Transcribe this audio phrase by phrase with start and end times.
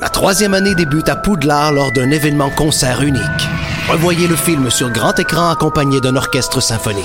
[0.00, 3.22] La troisième année débute à Poudlard lors d'un événement concert unique.
[3.88, 7.04] Revoyez le film sur grand écran accompagné d'un orchestre symphonique.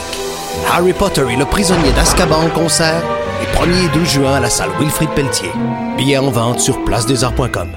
[0.72, 3.04] Harry Potter et le prisonnier d'Azkaban en concert,
[3.42, 5.52] les 1er et 2 juin à la salle Wilfrid Pelletier.
[5.98, 7.68] Billets en vente sur placedesarts.com.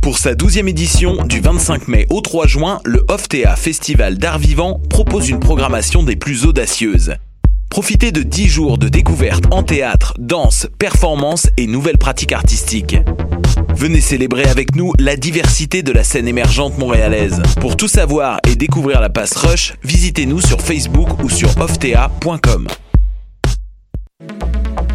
[0.00, 4.80] Pour sa 12e édition, du 25 mai au 3 juin, le OFTEA Festival d'art vivant
[4.90, 7.14] propose une programmation des plus audacieuses.
[7.72, 12.98] Profitez de 10 jours de découvertes en théâtre, danse, performance et nouvelles pratiques artistiques.
[13.74, 17.40] Venez célébrer avec nous la diversité de la scène émergente montréalaise.
[17.62, 22.68] Pour tout savoir et découvrir la passe Rush, visitez-nous sur Facebook ou sur oftea.com.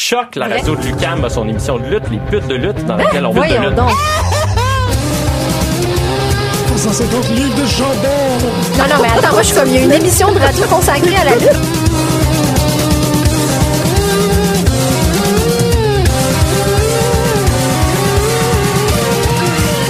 [0.00, 2.94] Choc, la radio de Lucam a son émission de lutte, les putes de lutte, dans
[2.94, 3.74] laquelle on lutte de lutte.
[3.74, 3.90] donc.
[6.76, 8.08] 150 livres de chandelle.
[8.78, 10.66] Non, non, mais attends, moi, je suis comme, il y a une émission de radio
[10.68, 11.50] consacrée à la lutte.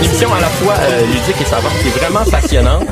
[0.03, 2.89] Émission à la fois euh, ludique et savante, qui est vraiment passionnante.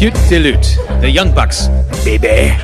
[0.00, 1.68] Pute de lutte, The Young Bucks.
[2.06, 2.54] Bébé.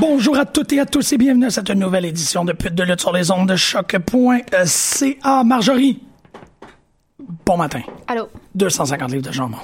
[0.00, 2.82] Bonjour à toutes et à tous et bienvenue à cette nouvelle édition de Pute de
[2.82, 5.44] lutte sur les ondes de choc.ca.
[5.44, 6.02] Marjorie.
[7.44, 7.82] Bon matin.
[8.08, 8.28] Allô?
[8.54, 9.58] 250 livres de jambon.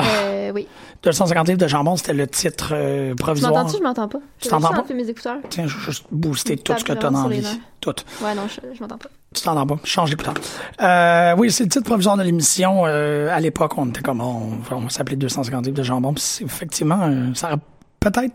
[0.00, 0.66] Euh, oui.
[1.02, 3.52] 250 livres de jambon, c'était le titre euh, Tu provisoire.
[3.52, 3.78] m'entends-tu?
[3.78, 4.18] Je m'entends pas.
[4.38, 4.84] Tu t'entends pas?
[4.94, 5.38] mes écouteurs.
[5.48, 7.60] Tiens, je vais juste booster Tu tout ce que tapes tu as vraiment sur envie.
[7.80, 7.94] Tout.
[8.22, 9.08] Ouais, non, je, je m'entends pas.
[9.34, 9.78] Tu t'entends pas?
[9.84, 10.34] Change d'écouteur.
[10.82, 12.82] Euh, oui, c'est le titre provisoire de l'émission.
[12.86, 16.12] Euh, à l'époque, on était comme, on, on s'appelait 250 livres de jambon.
[16.12, 17.58] Puis effectivement, euh, ça aurait
[18.00, 18.32] peut-être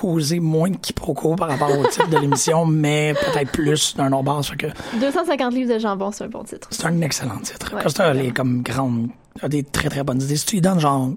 [0.00, 4.42] causé moins de quiproquos par rapport au titre de l'émission, mais peut-être plus d'un autre.
[4.44, 4.66] Fait que
[5.00, 6.68] 250 livres de jambon, c'est un bon titre.
[6.70, 7.74] c'est un excellent titre.
[7.74, 7.82] Ouais.
[7.82, 9.08] Costa, elle est comme grande,
[9.42, 10.36] a des très très bonnes idées.
[10.36, 11.10] Si tu lui donnes genre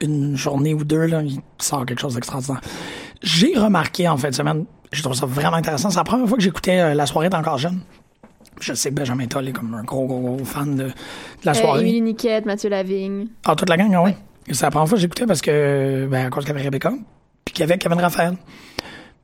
[0.00, 2.60] une journée ou deux, là, il sort quelque chose d'extraordinaire.
[3.22, 5.90] J'ai remarqué en fin de semaine, je trouve ça vraiment intéressant.
[5.90, 7.80] C'est la première fois que j'écoutais euh, La soirée d'encore jeune.
[8.60, 10.92] Je sais que Benjamin Toll est comme un gros, gros, gros fan de, de
[11.44, 11.80] la Euh, soirée.
[11.80, 13.26] Émilie Niquette, Mathieu Lavigne.
[13.44, 14.12] Ah, toute la gang, ah oui.
[14.50, 16.92] C'est la première fois que j'écoutais parce que, ben, à cause avait Rebecca,
[17.48, 18.34] puis qu'il y avait Kevin Raphaël.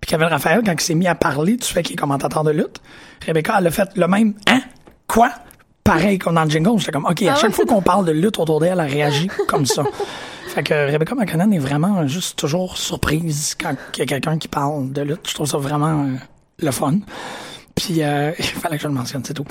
[0.00, 2.52] Puis Kevin Raphaël, quand il s'est mis à parler du fait qu'il est commentateur de
[2.52, 2.80] lutte,
[3.26, 4.62] Rebecca, elle a fait le même, hein?
[5.06, 5.30] Quoi?
[5.84, 6.78] Pareil comme dans le jingle.
[6.78, 9.28] J'étais comme, OK, à Ah chaque fois qu'on parle de lutte autour d'elle, elle réagit
[9.46, 9.84] comme ça.
[10.46, 14.48] Fait que Rebecca McConnell est vraiment juste toujours surprise quand il y a quelqu'un qui
[14.48, 15.28] parle de lutte.
[15.28, 16.14] Je trouve ça vraiment euh,
[16.60, 16.94] le fun.
[17.74, 19.44] Puis, euh, il fallait que je le mentionne, c'est tout.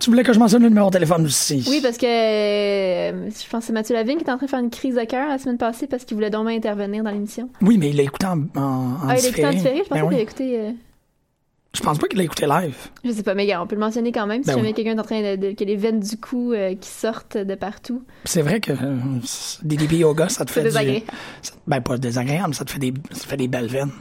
[0.00, 1.64] Tu voulais que je mentionne le numéro de téléphone aussi?
[1.68, 4.50] Oui, parce que euh, je pense que c'est Mathieu Lavigne qui est en train de
[4.50, 7.48] faire une crise de cœur la semaine passée parce qu'il voulait donc intervenir dans l'émission.
[7.62, 9.76] Oui, mais il l'a écouté en, en, en Ah, il a écouté en différé.
[9.84, 10.14] Je pensais Ben qu'il oui.
[10.16, 10.58] a écouté...
[10.60, 10.70] euh,
[11.74, 12.74] Je pense pas qu'il l'a écouté live.
[13.04, 14.42] Je sais pas, mais gars, on peut le mentionner quand même.
[14.42, 14.74] Si Ben jamais oui.
[14.74, 17.54] quelqu'un est en train de, de- que les veines du cou euh, qui sortent de
[17.54, 18.02] partout.
[18.24, 18.96] C'est vrai que euh,
[19.62, 20.72] DDP Yoga, ça te fait C'est du...
[20.72, 21.06] désagréable.
[21.40, 23.92] ça- Ben, pas désagréable, ça te fait des, ça te fait des belles veines.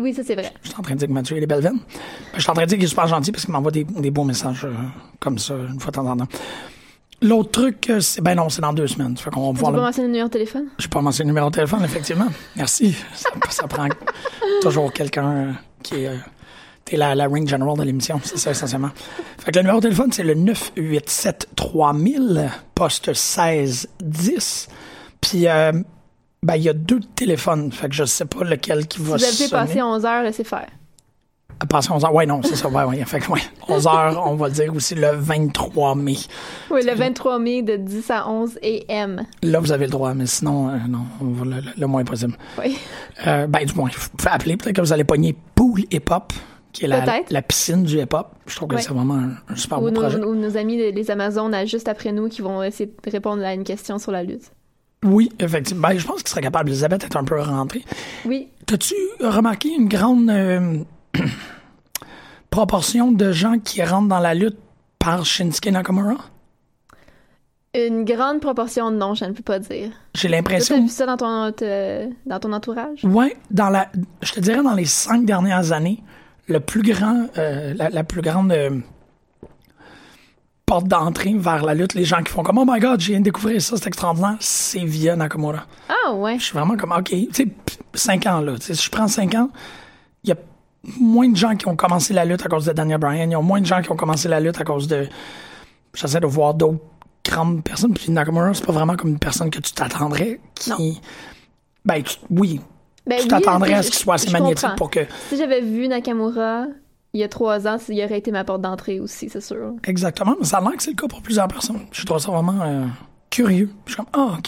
[0.00, 0.52] Oui, ça c'est vrai.
[0.62, 1.78] Je suis en train de dire que Mathieu a des belles veines.
[1.78, 3.84] Ben, je suis en train de dire qu'il est super gentil parce qu'il m'envoie des,
[3.84, 4.72] des beaux messages euh,
[5.18, 6.28] comme ça, une fois de temps en temps.
[7.22, 8.22] L'autre truc, euh, c'est...
[8.22, 9.14] Ben non, c'est dans deux semaines.
[9.18, 9.82] Fait qu'on va Tu peux le...
[9.82, 10.64] mentionner le numéro de téléphone?
[10.78, 12.28] Je pas mentionné le numéro de téléphone, effectivement.
[12.56, 12.96] Merci.
[13.14, 13.86] Ça, ça prend
[14.62, 15.52] toujours quelqu'un euh,
[15.82, 16.08] qui est...
[16.08, 16.16] euh,
[16.86, 18.88] T'es la, la ring general de l'émission, c'est ça essentiellement.
[19.38, 24.68] Fait que le numéro de téléphone, c'est le 987 3000, poste 1610.
[25.20, 25.72] Puis, euh,
[26.42, 29.46] ben, il y a deux téléphones, fait que je sais pas lequel qui va Si
[29.48, 30.66] vous avez passé 11 heures, laissez faire.
[31.62, 32.14] À passer 11 heures.
[32.14, 32.68] Ouais, non, c'est ça.
[32.68, 33.04] Ouais, ouais.
[33.04, 33.40] Fait que, ouais.
[33.68, 36.16] 11 heures, on va le dire aussi le 23 mai.
[36.70, 38.58] Oui, le 23 mai de 10 à 11
[38.88, 39.26] AM.
[39.42, 42.02] Là, vous avez le droit, mais sinon, euh, non, on va le, le- le moins
[42.04, 42.32] possible.
[42.58, 42.78] Oui.
[43.26, 44.56] Euh, ben, du moins, il faut appeler.
[44.56, 46.32] Peut-être que vous allez pogner Pool Hip Hop,
[46.72, 48.28] qui est la, la piscine du hip hop.
[48.46, 48.80] Je trouve que Ouais.
[48.80, 50.18] c'est vraiment un, un super Ou beau nos, projet.
[50.24, 53.52] ou nos amis les les Amazones juste après nous qui vont essayer de répondre à
[53.52, 54.50] une question sur la lutte.
[55.04, 55.88] Oui, effectivement.
[55.88, 56.68] Ben, je pense qu'il serait capable.
[56.70, 57.84] Elisabeth est un peu rentrée.
[58.26, 58.48] Oui.
[58.66, 60.78] T'as-tu remarqué une grande euh,
[62.50, 64.58] proportion de gens qui rentrent dans la lutte
[64.98, 66.16] par Shinsuke Nakamura?
[67.74, 69.90] Une grande proportion de non, je ne peux pas dire.
[70.14, 70.74] J'ai l'impression.
[70.76, 73.04] T'as vu ça dans ton, te- dans ton entourage?
[73.04, 73.88] Ouais, dans la,
[74.22, 76.02] je te dirais dans les cinq dernières années,
[76.48, 78.80] le plus grand, euh, la, la plus grande euh,
[80.70, 83.18] porte d'entrée vers la lutte, les gens qui font comme oh my god, j'ai viens
[83.18, 85.66] de découvrir ça, c'est extraordinaire, c'est via Nakamura.
[85.88, 86.38] Ah ouais.
[86.38, 87.52] Je suis vraiment comme ok, tu sais, p-
[87.94, 89.50] cinq ans là, tu sais, si je prends cinq ans,
[90.22, 90.36] il y a
[91.00, 93.34] moins de gens qui ont commencé la lutte à cause de Daniel Bryan, il y
[93.34, 95.08] a moins de gens qui ont commencé la lutte à cause de,
[95.92, 96.78] j'essaie de voir d'autres
[97.24, 101.00] grandes personnes, puis Nakamura, c'est pas vraiment comme une personne que tu t'attendrais, qui,
[101.84, 102.60] ben tu- oui,
[103.06, 105.00] Ben tu oui, t'attendrais à ce qu'il soit assez magnétique pour que.
[105.30, 106.66] Si j'avais vu Nakamura
[107.12, 109.74] il y a trois ans, il aurait été ma porte d'entrée aussi, c'est sûr.
[109.84, 111.80] Exactement, mais ça a l'air que c'est le cas pour plusieurs personnes.
[111.92, 112.86] Je trouve ça vraiment euh,
[113.30, 113.70] curieux.
[113.86, 114.46] Je suis comme, ah, OK.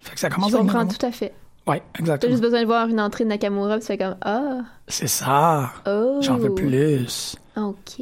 [0.00, 1.32] Fait que ça commence Je à comprends tout à fait.
[1.66, 2.30] T'as exactement.
[2.32, 4.58] juste besoin de voir une entrée de Nakamura, puis tu fais comme Ah,
[4.88, 5.70] C'est ça.
[5.86, 6.18] oh.
[6.20, 7.36] J'en veux plus.
[7.56, 8.00] Ok.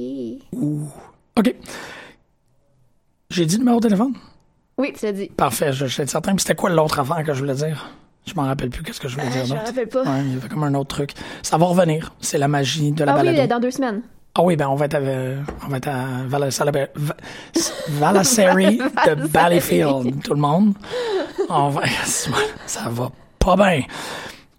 [1.36, 1.54] OK.
[3.30, 4.14] J'ai dit le numéro de téléphone?
[4.78, 5.28] Oui, tu l'as dit.
[5.28, 6.34] Parfait, je, je suis certain.
[6.34, 7.90] Puis c'était quoi l'autre affaire que je voulais dire?
[8.28, 10.02] Je m'en rappelle plus qu'est-ce que je voulais dire Euh, Je me rappelle pas.
[10.02, 11.12] Ouais, il y avait comme un autre truc.
[11.42, 12.14] Ça va revenir.
[12.20, 13.48] C'est la magie de la ah oui, balado.
[13.48, 14.02] dans deux semaines.
[14.34, 15.00] Ah oui, ben on va être à,
[15.64, 16.04] on va être à
[19.16, 20.74] de Valleyfield, tout le monde.
[21.48, 21.82] On va,
[22.66, 23.82] ça va pas bien.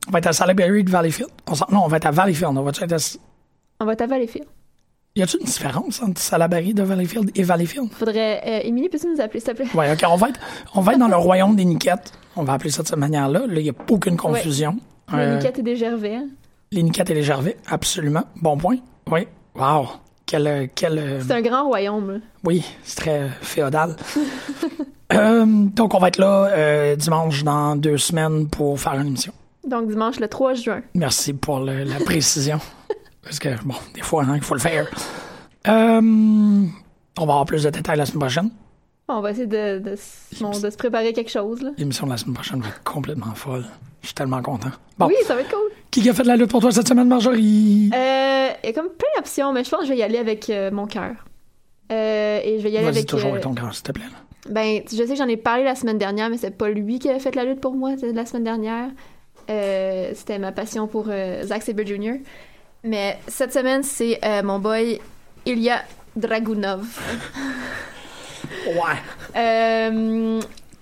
[0.07, 1.30] On va être à Salaberry de Valleyfield.
[1.48, 2.57] On non, on va être à Valleyfield.
[2.57, 2.98] On va être à...
[3.80, 4.44] On va t'avaler les fils.
[5.19, 7.92] Y a-t-il une différence entre Salaberry de Valleyfield et Valleyfield?
[7.92, 8.42] Faudrait.
[8.48, 9.68] Euh, Émilie, peux-tu nous appeler, s'il te plaît?
[9.74, 10.39] Ouais, ok, on va être,
[10.75, 12.13] on va être dans le royaume des Niquettes.
[12.38, 13.39] On va appeler ça de cette manière-là.
[13.48, 14.77] Là, il n'y a aucune confusion.
[15.12, 16.16] Les Euh, Niquettes et des Gervais.
[16.16, 16.27] hein?
[16.71, 18.24] les Niquettes et les Gervais, absolument.
[18.42, 18.77] Bon point.
[19.12, 19.27] Oui.
[19.56, 19.88] Wow.
[20.25, 22.12] Quel, euh, quel, euh, C'est un grand royaume.
[22.13, 22.18] là.
[22.45, 23.95] Oui, c'est très féodal.
[25.12, 29.33] Euh, donc, on va être là dimanche dans deux semaines pour faire une émission.
[29.68, 30.81] Donc, dimanche, le 3 juin.
[30.94, 32.60] Merci pour le- la précision.
[33.30, 34.88] Parce que, bon, des fois, hein, il faut le faire.
[35.68, 38.50] Euh, on va avoir plus de détails la semaine prochaine.
[39.08, 39.96] On va essayer de, de,
[40.42, 41.60] bon, de se préparer quelque chose.
[41.78, 43.66] L'émission de la semaine prochaine va être complètement folle.
[44.02, 44.70] Je suis tellement content.
[44.98, 45.70] Bon, Oui, ça va être cool.
[45.92, 47.92] qui a fait de la lutte pour toi cette semaine, Marjorie?
[47.94, 50.18] Euh, Il y a comme plein d'options, mais je pense que je vais y aller
[50.18, 51.12] avec euh, mon cœur.
[51.92, 53.06] Euh, et je vais y aller avec.
[53.06, 54.06] toujours avec ton cœur, s'il te plaît.
[54.50, 57.10] Ben, je sais que j'en ai parlé la semaine dernière, mais c'est pas lui qui
[57.12, 58.90] a fait la lutte pour moi la semaine dernière.
[60.16, 61.06] C'était ma passion pour
[61.44, 62.16] Zack Sabre Jr.
[62.84, 65.00] Mais cette semaine, c'est euh, mon boy
[65.46, 65.84] Ilya
[66.16, 66.86] Dragunov.
[68.68, 69.36] Ouais.
[69.36, 70.42] Euh,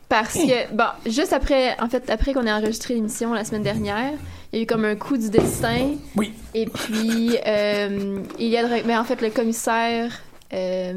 [0.10, 4.14] parce que, bon, juste après, en fait, après qu'on ait enregistré l'émission la semaine dernière,
[4.52, 5.96] il y a eu comme un coup du destin.
[6.16, 6.34] Oui.
[6.54, 10.12] Et puis, euh, il y a, mais en fait, le commissaire,
[10.54, 10.94] euh,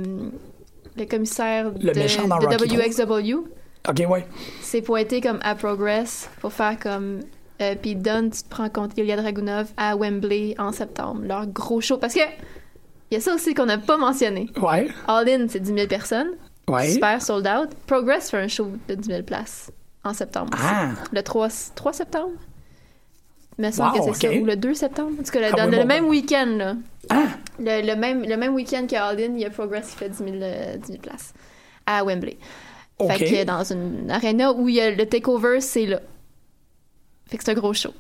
[0.97, 3.45] le commissaire Le de, de WXW
[3.89, 4.27] OK, ouais.
[4.61, 7.21] s'est pointé comme à Progress pour faire comme
[7.61, 11.81] euh, puis Dunn, tu te prends contre Ilya Dragunov à Wembley en septembre, leur gros
[11.81, 11.99] show.
[11.99, 12.21] Parce que
[13.11, 14.49] il y a ça aussi qu'on n'a pas mentionné.
[14.63, 14.89] Ouais.
[15.09, 16.31] All In, c'est 10 000 personnes.
[16.69, 16.89] Ouais.
[16.91, 17.71] Super sold out.
[17.87, 19.73] Progress fait un show de 10 000 places
[20.05, 20.51] en septembre.
[20.55, 20.63] aussi.
[20.65, 20.91] Ah.
[21.13, 22.33] Le 3, 3 septembre.
[23.59, 24.33] Il me semble Wow, que c'est ok.
[24.35, 24.41] ça.
[24.41, 25.11] Ou le 2 septembre.
[25.21, 26.75] En tout cas, le, Ah dans oui, le bon, même week-end, là.
[27.11, 27.25] Ah.
[27.59, 30.09] Le, le même, le même week-end qu'à All In, il y a Progress qui fait
[30.09, 31.35] 10 000, euh, 10 000 places
[31.87, 32.39] à Wembley.
[32.99, 33.11] OK.
[33.13, 36.01] Fait que dans une arena où il y a le takeover, c'est là.
[37.31, 37.93] Fait que c'est un gros show.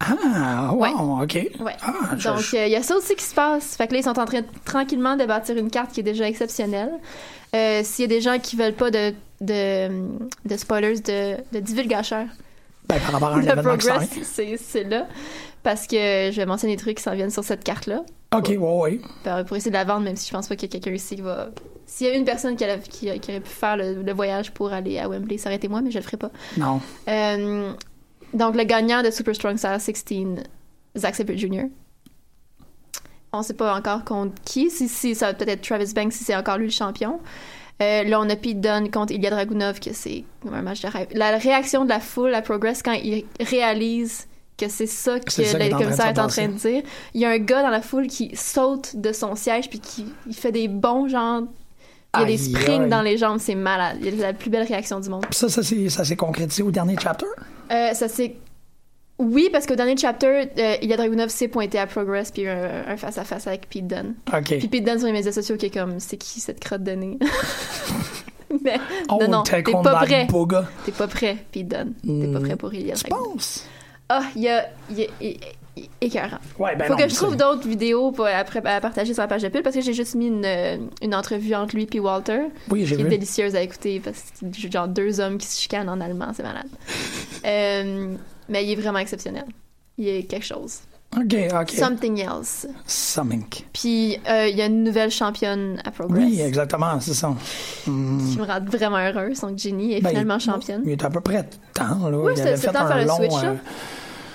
[0.00, 0.90] Ah, wow, Ouais.
[1.24, 1.34] OK.
[1.60, 1.76] Ouais.
[1.82, 3.76] Ah, je- Donc, euh, il y a ça aussi qui se passe.
[3.76, 6.04] Fait que là, ils sont en train de, tranquillement de bâtir une carte qui est
[6.04, 6.90] déjà exceptionnelle.
[7.54, 9.88] Euh, S'il y a des gens qui veulent pas de, de,
[10.46, 11.60] de spoilers, de, de
[12.88, 15.06] ben, par rapport à un s'en Progress, c'est c'est là.
[15.62, 15.96] Parce que
[16.32, 18.02] je vais mentionner des trucs qui s'en viennent sur cette carte-là.
[18.34, 19.00] OK, ouais, ouais.
[19.22, 20.96] Pour, pour essayer de la vendre, même si je pense pas qu'il y a quelqu'un
[20.96, 21.50] ici qui va.
[21.84, 24.52] S'il y a une personne qui, a- qui, qui aurait pu faire le, le voyage
[24.52, 26.30] pour aller à Wembley, ça aurait été moi, mais je le ferai pas.
[26.56, 26.80] Non.
[27.08, 27.72] Euh,
[28.32, 30.44] donc, le gagnant de Super Strong Style 16,
[30.96, 31.64] Zack Sabre Jr.
[33.32, 34.70] On sait pas encore contre qui.
[34.70, 37.20] Si, si ça va peut-être être Travis Banks si c'est encore lui le champion.
[37.80, 41.08] Euh, là, on a Pete Dunne contre Ilya Dragunov, que c'est un match de rêve.
[41.12, 44.26] La réaction de la foule à Progress quand il réalise
[44.58, 46.82] que c'est ça que le commissaire est en train de dire.
[47.14, 50.04] Il y a un gars dans la foule qui saute de son siège puis qui
[50.26, 51.42] il fait des bons genre.
[52.16, 53.98] Il y a des springs dans les jambes, c'est malade.
[54.00, 55.22] Il y a la plus belle réaction du monde.
[55.30, 57.26] Puis ça, ça s'est s'est concrétisé au dernier chapter?
[57.70, 58.34] Euh, ça c'est
[59.18, 62.96] Oui, parce qu'au dernier chapter, euh, Ilya Dragunov s'est pointé à Progress puis un, un
[62.96, 64.14] face-à-face avec Pete Dunne.
[64.32, 64.58] OK.
[64.58, 66.92] Puis Pete Dunne sur les médias sociaux qui est comme, c'est qui cette crotte de
[66.92, 67.18] nez?
[68.64, 70.26] Mais Oh, non, non, t'es pas prêt.
[70.84, 71.92] T'es pas prêt, Pete Dunne.
[72.04, 73.32] T'es pas prêt pour Ilya Tu Dragunov.
[73.34, 73.64] penses?
[74.08, 74.66] Ah, il y a...
[74.90, 75.40] Y a il- il-
[76.00, 76.38] écœurant.
[76.58, 79.28] Ouais, ben Faut non, que je trouve d'autres vidéos pour, après, à partager sur la
[79.28, 82.00] page de pile parce que j'ai juste mis une, euh, une entrevue entre lui et
[82.00, 82.40] Walter.
[82.70, 85.60] Oui, j'ai qui est délicieuse à écouter parce que c'est genre deux hommes qui se
[85.60, 86.68] chicanent en allemand, c'est malade.
[87.46, 88.14] Euh,
[88.50, 89.46] mais il est vraiment exceptionnel.
[89.96, 90.80] Il est quelque chose.
[91.16, 91.70] OK, OK.
[91.70, 92.66] Something else.
[92.86, 93.44] Something.
[93.72, 97.34] Puis euh, il y a une nouvelle championne à Progress Oui, exactement, c'est ça.
[97.86, 98.18] Hmm.
[98.30, 99.40] qui me rend vraiment heureuse.
[99.40, 100.82] Donc Ginny est Ben, finalement championne.
[100.84, 102.18] Il est à peu près temps, là.
[102.18, 103.48] Oui, il c'est- avait fait temps de faire un le switch, là.
[103.48, 103.54] euh,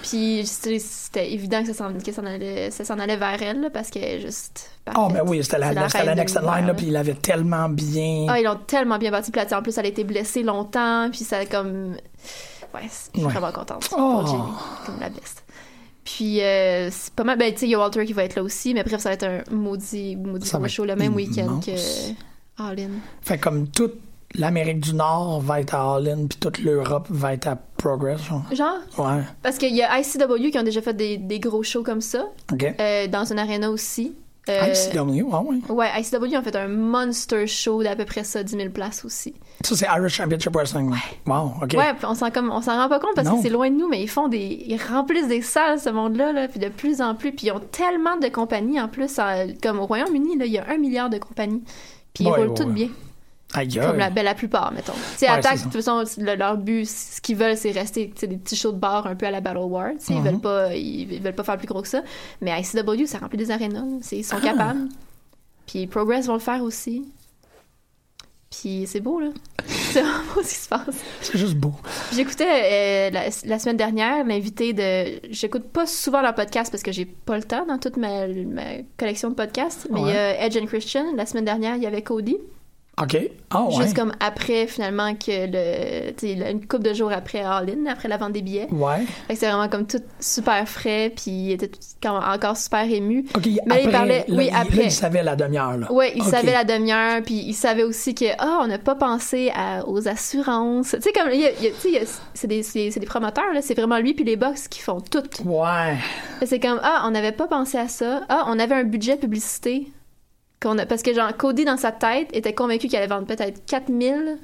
[0.07, 3.69] Puis c'était- évident que ça s'en que ça allait, ça s'en allait vers elle là,
[3.69, 5.17] parce est juste Ah, parfaite.
[5.23, 8.27] ben oui, c'était la, la, next in line, là, puis il avait tellement bien...
[8.29, 9.31] Ah, ils l'ont tellement bien bâti.
[9.31, 11.09] Puis là, en plus, elle a été blessée longtemps.
[11.09, 11.95] Puis ça comme.
[12.73, 13.31] Ouais, je suis Ouais.
[13.31, 13.95] vraiment contente Oh.
[13.95, 14.43] pour Jenny,
[14.85, 15.43] comme la best.
[16.03, 17.37] Puis euh, c'est pas mal.
[17.37, 18.73] Ben, tu sais, il y a Walter qui va être là aussi.
[18.75, 21.71] Mais bref, ça va être un maudit, maudit gros show le même week-end que
[22.61, 22.89] All In.
[23.21, 23.95] Fait comme toute
[24.37, 28.21] l'Amérique du Nord va être à All In, puis toute l'Europe va être à Progress.
[28.23, 28.43] genre.
[28.51, 31.83] Genre, Ouais, parce qu'il y a ICW qui ont déjà fait des, des gros shows
[31.83, 32.25] comme ça.
[32.51, 32.65] OK.
[32.79, 34.13] euh, dans une arena aussi.
[34.47, 35.57] Euh, ICW, ah ouais.
[35.69, 39.33] Ouais, ICW ont fait un monster show d'à peu près ça, 10 000 places aussi.
[39.63, 40.93] Ça, c'est Irish Championship Wrestling.
[41.25, 41.73] Wow, OK.
[41.75, 43.37] Ouais, on s'en comme on s'en rend pas compte parce Non.
[43.37, 46.31] que c'est loin de nous, mais ils font des ils remplissent des salles ce monde-là
[46.31, 49.19] là, puis de plus en plus, puis ils ont tellement de compagnies en plus
[49.63, 51.63] comme au Royaume-Uni là, il y a un milliard de compagnies.
[52.13, 52.73] Puis ils Ouais, roulent ouais, toutes ouais.
[52.73, 52.89] bien,
[53.87, 54.93] Comme la, ben, la plupart, mettons.
[54.93, 58.37] Tu sais, Ouais, de toute façon, le- leur but, ce qu'ils veulent, c'est rester des
[58.37, 59.91] petits shows de bar un peu à la Battle War.
[59.99, 60.25] tu sais, Ils Mhm.
[60.25, 62.01] veulent pas ils, ils veulent pas faire plus gros que ça.
[62.41, 63.83] Mais ICW, ça remplit des arénas.
[64.11, 64.45] Ils sont Ah.
[64.45, 64.87] capables.
[65.67, 67.05] Puis Progress vont le faire aussi.
[68.51, 69.29] Puis c'est beau, là.
[69.67, 70.95] C'est vraiment beau ce qui se passe.
[71.21, 71.71] C'est juste beau.
[72.13, 75.19] J'écoutais euh, la, la semaine dernière l'invité de.
[75.31, 78.83] J'écoute pas souvent leur podcast parce que j'ai pas le temps dans toute ma, ma
[78.97, 79.87] collection de podcasts.
[79.91, 81.15] Mais il y a Edge and Christian.
[81.15, 82.37] La semaine dernière, il y avait Cody.
[83.01, 83.17] OK.
[83.49, 83.75] Ah ouais.
[83.83, 86.11] Juste comme après, finalement, que le.
[86.13, 88.67] Tu sais, une couple de jours après All In, après la vente des billets.
[88.71, 89.05] Ouais.
[89.27, 91.11] Fait que c'est vraiment comme tout super frais.
[91.13, 93.25] Puis il était tout- comme encore super ému.
[93.35, 94.25] OK, Mais après, il parlait.
[94.29, 94.83] là, oui, il- là, après.
[94.85, 95.91] il savait la demi-heure, là.
[95.91, 99.51] Ouais, il savait la demi-heure, puis il savait aussi que ah, on n'a pas pensé
[99.53, 100.91] à- aux assurances.
[100.91, 101.51] Tu sais comme il
[102.33, 105.23] c'est des des promoteurs là, c'est vraiment lui puis les box qui font tout.
[105.43, 105.97] Ouais.
[106.45, 108.21] C'est comme ah, on n'avait pas pensé à ça.
[108.29, 109.87] Ah, on avait un budget publicité
[110.63, 114.39] a parce que genre Cody dans sa tête était convaincu qu'il allait vendre peut-être 4000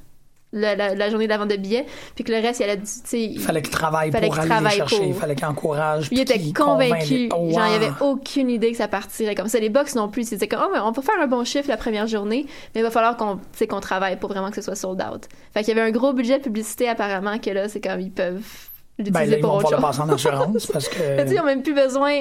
[0.53, 2.81] la, la, la journée de la vente de billets, puis que le reste il allait
[2.81, 4.97] tu fallait qu'il travaille Fallait pour qu'il aller les travaille chercher.
[5.11, 5.15] pour.
[5.19, 6.07] Fallait qu'il encourage.
[6.07, 7.29] Puis il était convaincu.
[7.33, 7.61] Oh, Genre, il wow.
[7.75, 9.59] avait aucune idée que ça partirait comme ça.
[9.59, 10.27] Les box non plus.
[10.27, 12.83] C'était comme, oh, mais on peut faire un bon chiffre la première journée, mais il
[12.83, 13.39] va falloir qu'on
[13.69, 15.27] qu'on travaille pour vraiment que ce soit sold out.
[15.53, 18.11] Fait qu'il y avait un gros budget de publicité apparemment que là, c'est comme ils
[18.11, 18.70] peuvent
[19.09, 21.41] Ben là, ils vont pouvoir le passer en assurance parce sais, ils que...
[21.41, 22.11] ont même plus besoin.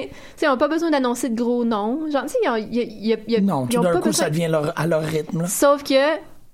[0.41, 2.09] Ils n'ont pas besoin d'annoncer de gros noms.
[2.11, 4.47] Genre, ils ont- y a- y a- Non, tout d'un pas coup, besoin- ça devient
[4.49, 5.47] leur- à leur rythme, là.
[5.47, 5.93] Sauf que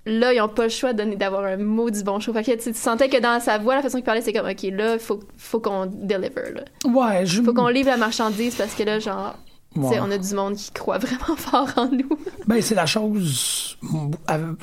[0.06, 2.32] là, ils n'ont pas le choix d'avoir un maudit bon show.
[2.34, 4.64] Fait que tu sentais que dans sa voix, la façon qu'il parlait, c'est comme, OK,
[4.72, 6.54] là, il faut, faut qu'on deliver.
[6.56, 6.62] Là.
[6.90, 7.42] Ouais, je...
[7.42, 9.36] Faut qu'on livre la marchandise parce que là, genre,
[9.76, 10.00] Ouais.
[10.00, 12.10] on a du monde qui croit vraiment fort en nous.
[12.48, 13.78] Ben, c'est la chose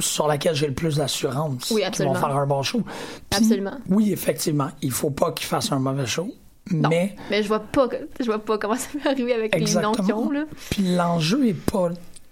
[0.01, 1.71] sur laquelle j'ai le plus d'assurance.
[1.71, 2.15] Oui, absolument.
[2.15, 2.83] vont faire un bon show.
[3.31, 3.77] Absolument.
[3.89, 6.29] Oui, effectivement, il faut pas qu'ils fassent un mauvais show,
[6.73, 6.89] Non.
[6.89, 9.93] mais Mais je vois pas, je vois pas comment ça peut arriver avec les noms
[9.93, 10.45] qu'ils ont, là.
[10.71, 11.91] Puis l'enjeu est pas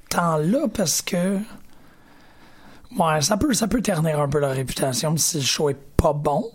[0.08, 1.36] tant là parce que
[2.98, 6.12] ouais, ça peut ça peut ternir un peu leur réputation si le show est pas
[6.12, 6.50] bon.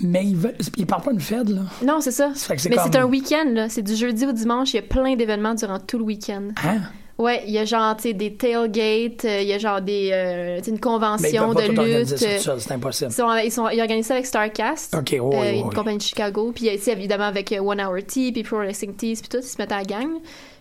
[0.00, 1.62] Mais ils veulent, ils parlent pas une fed là.
[1.84, 2.32] Non, c'est ça.
[2.70, 3.68] Mais comme- c'est un week-end, là.
[3.68, 4.72] C'est du jeudi au dimanche.
[4.72, 6.48] Il y a plein d'événements durant tout le week-end.
[6.64, 6.78] Hein?
[7.18, 10.10] Ouais, il y a genre, tu sais, des tailgates, euh, il y a genre des,
[10.12, 11.62] euh, une convention de
[12.02, 12.22] lutte.
[12.22, 13.10] euh, c'est impossible.
[13.10, 14.94] Ils, sont, ils, sont, ils organisent ça avec Starcast.
[14.94, 16.52] Ok, Euh, ouais, une compagnie de Chicago.
[16.54, 19.56] Puis évidemment, avec euh, One Hour Tea, puis Pro Wrestling Tees, puis tout, ils se
[19.58, 20.10] mettent à la gang.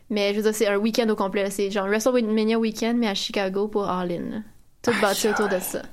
[0.09, 1.47] Mais je veux dire, c'est un week-end au complet.
[1.51, 4.41] C'est genre WrestleMania Weekend, mais à Chicago pour All In.
[4.81, 5.83] Tout bâti autour de ça.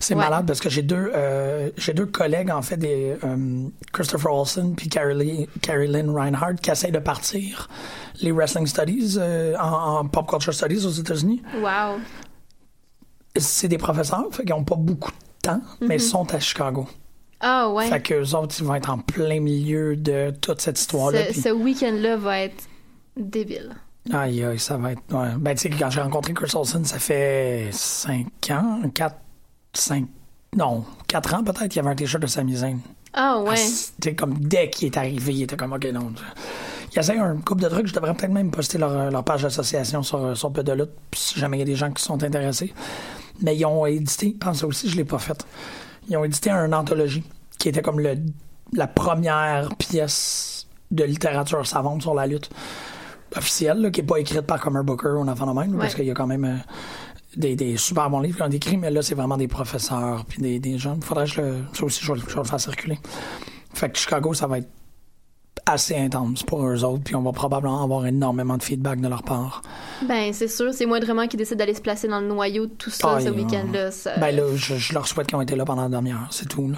[0.00, 0.24] C'est Ouais.
[0.24, 4.74] malade parce que j'ai deux, euh, j'ai deux collègues, en fait, des, euh, Christopher Olsen
[4.74, 7.68] puis Carolyn, Carolyn Reinhardt, qui essayent de partir
[8.20, 11.42] les Wrestling Studies euh, en, en Pop Culture Studies aux États-Unis.
[11.60, 11.98] Wow.
[13.38, 16.88] C'est des professeurs, fait qu'ils n'ont pas beaucoup de temps, mais ils sont à Chicago.
[17.40, 17.86] Ah ouais.
[17.88, 21.32] Fait qu'eux autres, ils vont être en plein milieu de toute cette histoire-là.
[21.34, 22.64] Ce, ce week-end-là va être
[23.14, 23.72] débile.
[24.12, 25.02] Aïe, aïe, ça va être.
[25.10, 25.28] Ouais.
[25.38, 29.16] Ben, tu sais, quand j'ai rencontré Chris Olsen, ça fait 5 ans, 4,
[29.76, 30.06] 5.
[30.56, 32.78] Non, 4 ans peut-être, il y avait un t-shirt de Sami Zayn.
[33.12, 33.56] Ah ouais.
[33.56, 36.12] C'était comme dès qu'il est arrivé, il était comme OK, non.
[36.92, 40.02] Il essaie un couple de trucs, je devrais peut-être même poster leur, leur page d'association
[40.02, 42.72] sur, sur Peu de lutte, si jamais il y a des gens qui sont intéressés.
[43.42, 45.44] Mais ils ont édité, ah, ça aussi, je l'ai pas fait.
[46.08, 47.24] Ils ont édité une anthologie
[47.58, 48.16] qui était comme le
[48.72, 52.50] la première pièce de littérature savante sur la lutte
[53.36, 55.94] officielle, là, qui n'est pas écrite par Comer Booker ou un enfant de même, parce
[55.94, 56.56] qu'il y a quand même euh,
[57.36, 60.24] des, des super bons livres qui ont été écrits, mais là, c'est vraiment des professeurs
[60.26, 60.98] puis des, des gens.
[61.02, 62.98] Faudrait que je le, ça aussi, je vais, le- je vais le faire circuler.
[63.74, 64.68] Fait que Chicago, ça va être
[65.64, 69.22] assez intense pour eux autres, puis on va probablement avoir énormément de feedback de leur
[69.22, 69.62] part.
[70.06, 72.90] Ben, c'est sûr, c'est moindrement qu'ils décident d'aller se placer dans le noyau de tout
[72.90, 73.90] ça Ah, ce week-end-là.
[73.90, 76.48] ça- Ben là, je, je leur souhaite qu'ils ont été là pendant la demi-heure, c'est
[76.48, 76.76] tout, là.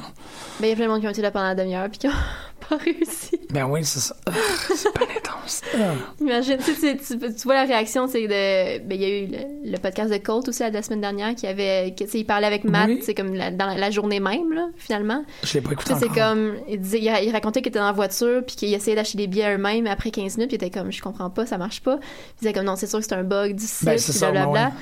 [0.61, 1.99] Ben, il y a plein de monde qui ont été là pendant la demi-heure puis
[1.99, 2.13] qui ont
[2.69, 3.39] pas réussi.
[3.51, 4.17] Ben oui, c'est ça.
[4.27, 4.33] Ah,
[4.75, 5.63] c'est pas intense.
[5.75, 5.93] Ah.
[6.21, 8.79] Imagine, tu, sais, tu, tu vois la réaction, c'est de.
[8.87, 11.35] Ben, il y a eu le, le podcast de Colt aussi la, la semaine dernière
[11.35, 11.95] qui avait.
[11.99, 13.01] sais, il parlait avec Matt, Oui.
[13.03, 15.25] c'est comme la- dans la, journée même, là, finalement.
[15.43, 16.57] Je l'ai pas écouté c'est comme.
[16.69, 19.19] Il, disait, il, ra- il racontait qu'il était dans la voiture, puis qu'il essayait d'acheter
[19.19, 21.81] des billets eux-mêmes après 15 minutes, puis il était comme, je comprends pas, ça marche
[21.81, 21.99] pas.
[22.03, 23.99] Il disait comme, non, c'est sûr que c'est un bug du site, Ben,
[24.33, 24.73] blablabla.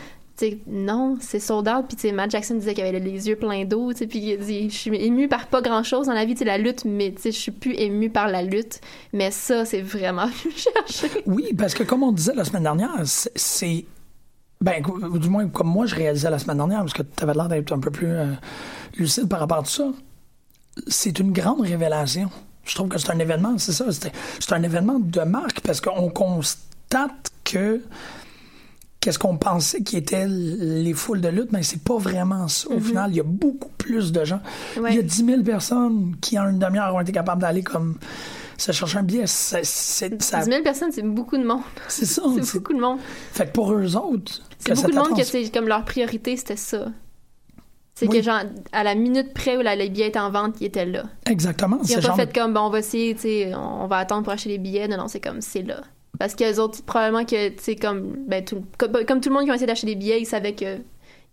[0.40, 0.50] Ouais.
[0.50, 1.86] Tu sais, non, c'est sold out.
[1.88, 4.96] Puis, Matt Jackson disait qu'il avait les yeux pleins d'eau, puis il dit, je suis
[4.96, 8.28] ému par pas grand-chose dans la vie, la lutte, mais, je suis plus ému par
[8.28, 8.80] la lutte.
[9.12, 11.22] Mais ça, c'est vraiment chercher.
[11.26, 13.84] Oui, parce que comme on disait la semaine dernière, c'est-.
[14.60, 14.82] Ben,
[15.18, 17.72] du moins, comme moi, je réalisais la semaine dernière, parce que tu avais l'air d'être
[17.72, 18.32] un peu plus euh,
[18.96, 19.90] lucide par rapport à tout ça.
[20.88, 22.30] C'est une grande révélation.
[22.64, 23.86] Je trouve que c'est un événement, c'est ça.
[23.92, 27.82] C'est un événement de marque parce qu'on constate que.
[29.00, 32.68] Qu'est-ce qu'on pensait qui étaient les foules de lutte, mais c'est pas vraiment ça.
[32.70, 34.40] Au final, il y a beaucoup plus de gens.
[34.80, 34.90] Ouais.
[34.92, 37.98] Il y a 10 000 personnes qui, en une demi-heure, ont été capables d'aller comme
[38.58, 39.26] se chercher un billet.
[39.26, 41.60] C'est- ça- 10 000 personnes, c'est beaucoup de monde.
[41.88, 42.22] c'est ça.
[42.42, 42.98] C'est beaucoup de monde.
[43.32, 46.56] Fait que pour eux autres, C'est beaucoup de monde que c'est comme leur priorité, c'était
[46.56, 46.86] ça.
[47.94, 48.16] C'est Oui.
[48.18, 48.40] que genre,
[48.72, 51.04] à la minute près où la, les billets étaient en vente, ils étaient là.
[51.26, 51.78] Exactement.
[51.82, 53.16] Ils c'est ont pas genre fait comme, bon, on va essayer,
[53.54, 54.88] on va attendre pour acheter les billets.
[54.88, 55.80] Non, non, c'est comme, c'est là.
[56.18, 59.34] Parce que les autres, probablement que, tu sais, comme, ben, tout, comme, comme tout le
[59.34, 60.78] monde qui a essayé d'acheter des billets, ils savaient que,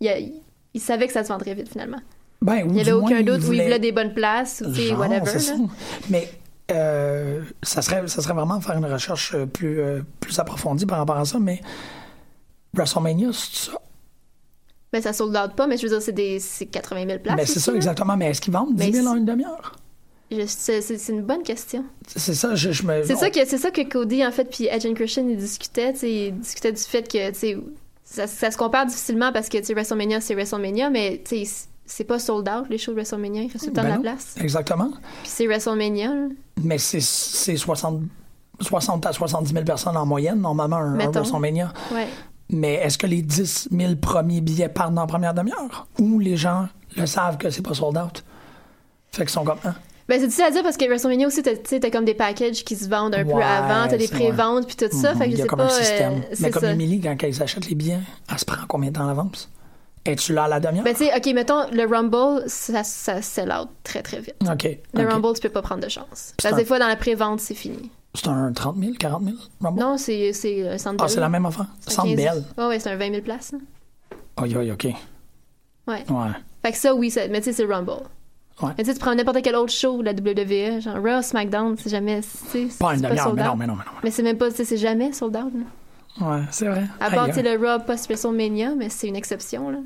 [0.00, 2.00] il y a- ils savaient que ça se vendrait vite, finalement.
[2.42, 4.72] Ben, Il y du avait aucun doute où ils voulaient- voulaient des bonnes places, ou,
[4.74, 5.38] Genre, whatever.
[5.38, 5.54] ça.
[6.10, 6.28] Mais
[6.72, 10.98] euh, ça, serait, ça serait vraiment faire une recherche euh, plus, euh, plus approfondie par
[10.98, 11.60] rapport à ça, mais
[12.74, 13.78] WrestleMania, c'est ça.
[14.92, 17.36] Ben, ça sold out pas, mais je veux dire, c'est des, c'est 80 000 places.
[17.36, 18.16] Ben, c'est ça, exactement.
[18.16, 19.74] Mais est-ce qu'ils vendent 10 Mais 000 en une demi-heure?
[20.46, 21.84] C'est une bonne question.
[22.14, 23.02] C'est ça, je, je me.
[23.04, 25.92] C'est on- ça que c'est ça que Cody en fait puis and Christian ils discutaient,
[26.02, 27.18] ils discutaient du fait que
[28.04, 31.22] ça, ça se compare difficilement parce que WrestleMania c'est WrestleMania mais
[31.86, 33.90] c'est pas sold out les shows de WrestleMania, il reste tout le temps Ben de
[33.90, 34.34] la non, place.
[34.40, 34.90] Exactement.
[35.22, 36.08] Puis c'est WrestleMania.
[36.14, 36.28] là.
[36.62, 38.00] Mais c'est c'est 60,
[38.60, 40.96] 60 à 70 000 personnes en moyenne, normalement, un.
[41.10, 41.72] WrestleMania.
[41.92, 42.06] Ouais.
[42.50, 45.86] Mais est-ce que les 10 000 premiers billets partent dans la première demi-heure?
[45.98, 48.22] Ou les gens le savent que c'est pas sold out?
[49.12, 49.74] Fait qu'ils sont comme, hein?
[50.08, 52.76] Ben c'est difficile à dire parce que WrestleMania aussi t'as- t'as comme des packages qui
[52.76, 55.30] se vendent un peu Ouais, avant, t'as des pré-ventes puis tout ça, Mhm, fait que
[55.30, 56.12] Il y a comme pas un euh, système.
[56.18, 56.70] Mais c'est comme ça.
[56.72, 59.48] Emily, quand elle s'achète les billets, elle se prend combien de temps à l'avance?
[60.04, 60.84] Es-tu là à la demi-heure?
[60.84, 64.34] Ben tu sais OK, mettons le Rumble ça ça sell out très très vite.
[64.46, 64.68] OK.
[64.92, 65.10] Le ok.
[65.12, 66.34] Rumble tu peux pas prendre de chance.
[66.36, 67.90] Parce que un- des fois dans la pré-vente c'est fini.
[68.14, 69.80] C'est un 30 000, 40 000 Rumble?
[69.80, 71.66] Non, c'est c'est euh, Centre Ah, c'est la même affaire?
[71.88, 72.44] Un Centre 15 Bell.
[72.58, 73.52] Ouais, ouais, c'est un 20 000 places.
[73.52, 73.58] là.
[74.36, 74.84] Aïe, aïe, OK.
[74.84, 76.04] Ouais.
[76.10, 76.28] Ouais.
[76.62, 78.02] Fait que ça, oui, ça- mais tu sais, c'est Rumble.
[78.62, 78.70] Ouais.
[78.78, 81.76] Mais tu sais, tu prends n'importe quel autre show de la WWE, genre Raw, SmackDown,
[81.76, 82.20] c'est jamais.
[82.78, 83.90] Pas une demi-heure, sold mais non, mais non, mais non.
[84.04, 85.52] Mais c'est même pas, c'est jamais sold out.
[85.52, 86.26] là.
[86.26, 86.84] Ouais, c'est vrai.
[87.00, 89.78] À part, tu le Raw post-WrestleMania, mais c'est une exception, là.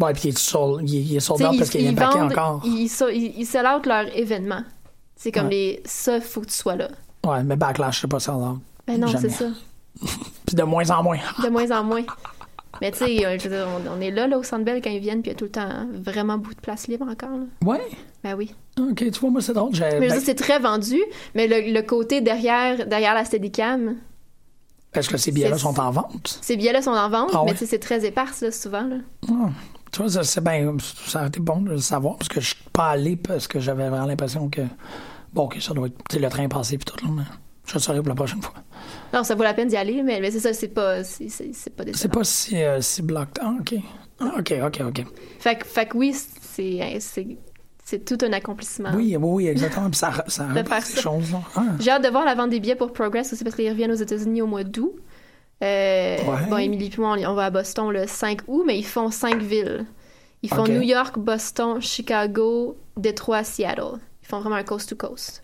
[0.00, 1.86] Ouais, puis il est sold, il, il est sold Tu sais, out parce qu'il y
[1.86, 2.62] a un paquet encore.
[2.64, 2.90] Ils,
[3.38, 4.62] ils, sell out leur événement.
[5.16, 5.50] C'est comme Ouais.
[5.50, 5.82] les.
[5.84, 6.88] Ça, faut que tu sois là.
[7.24, 8.58] Ouais, mais Backlash, c'est pas sold out.
[8.86, 9.46] Ben non, c'est ça.
[10.46, 11.18] Puis de moins en moins.
[11.42, 12.02] De moins en moins.
[12.80, 14.80] Mais tu sais, euh, je veux dire, on, on est là, là, au Centre Bell
[14.82, 17.06] quand ils viennent, puis il y a tout le temps vraiment beaucoup de place libre
[17.08, 17.44] encore, là.
[17.64, 17.80] Ouais?
[18.22, 18.54] Ben oui.
[18.78, 19.74] OK, tu vois, moi, c'est drôle.
[19.74, 21.00] j'ai- Mais ben, c'est très vendu,
[21.34, 23.96] mais le, le côté derrière, derrière la Steadicam,
[24.92, 26.38] Est-ce que ces billets-là sont en vente?
[26.42, 27.52] ces billets-là sont en vente, Ah mais ouais?
[27.52, 28.82] tu sais, c'est très éparse, là, souvent.
[28.84, 28.96] Là.
[29.30, 29.50] Ah,
[29.92, 32.46] tu vois, ça, c'est bien, ça aurait été bon de le savoir parce que je
[32.54, 34.62] suis pas allé parce que j'avais vraiment l'impression que,
[35.32, 37.22] bon, ok, ça doit être, tu sais, le train passé puis tout, là, mais
[37.66, 38.54] je le saurai pour la prochaine fois.
[39.12, 41.26] Non, ça vaut la peine d'y aller, mais, mais c'est ça, c'est pas, c'est,
[41.74, 41.84] pas.
[41.94, 43.38] C'est pas si, euh, si blocked.
[43.40, 43.74] Ah, ok.
[44.20, 45.04] Ah, ok, ok, ok.
[45.38, 46.98] Fait, que- fait que oui, c'est,
[47.84, 48.90] c'est, tout un accomplissement.
[48.94, 49.90] Oui, oui, oui, exactement.
[49.90, 50.48] Puis ça, ça
[50.80, 51.00] ces ça.
[51.00, 51.40] choses-là.
[51.56, 53.92] Ah, J'ai hâte de voir la vente des billets pour Progress aussi parce qu'ils reviennent
[53.92, 54.94] aux États-Unis au mois d'août.
[55.62, 56.46] Euh, Ouais.
[56.50, 59.40] Bon, Émilie puis moi, on, va à Boston le 5 août, mais ils font cinq
[59.40, 59.86] villes.
[60.42, 60.64] Ils font.
[60.66, 63.98] New York, Boston, Chicago, Détroit, Seattle.
[64.22, 65.43] Ils font vraiment un coast-to-coast.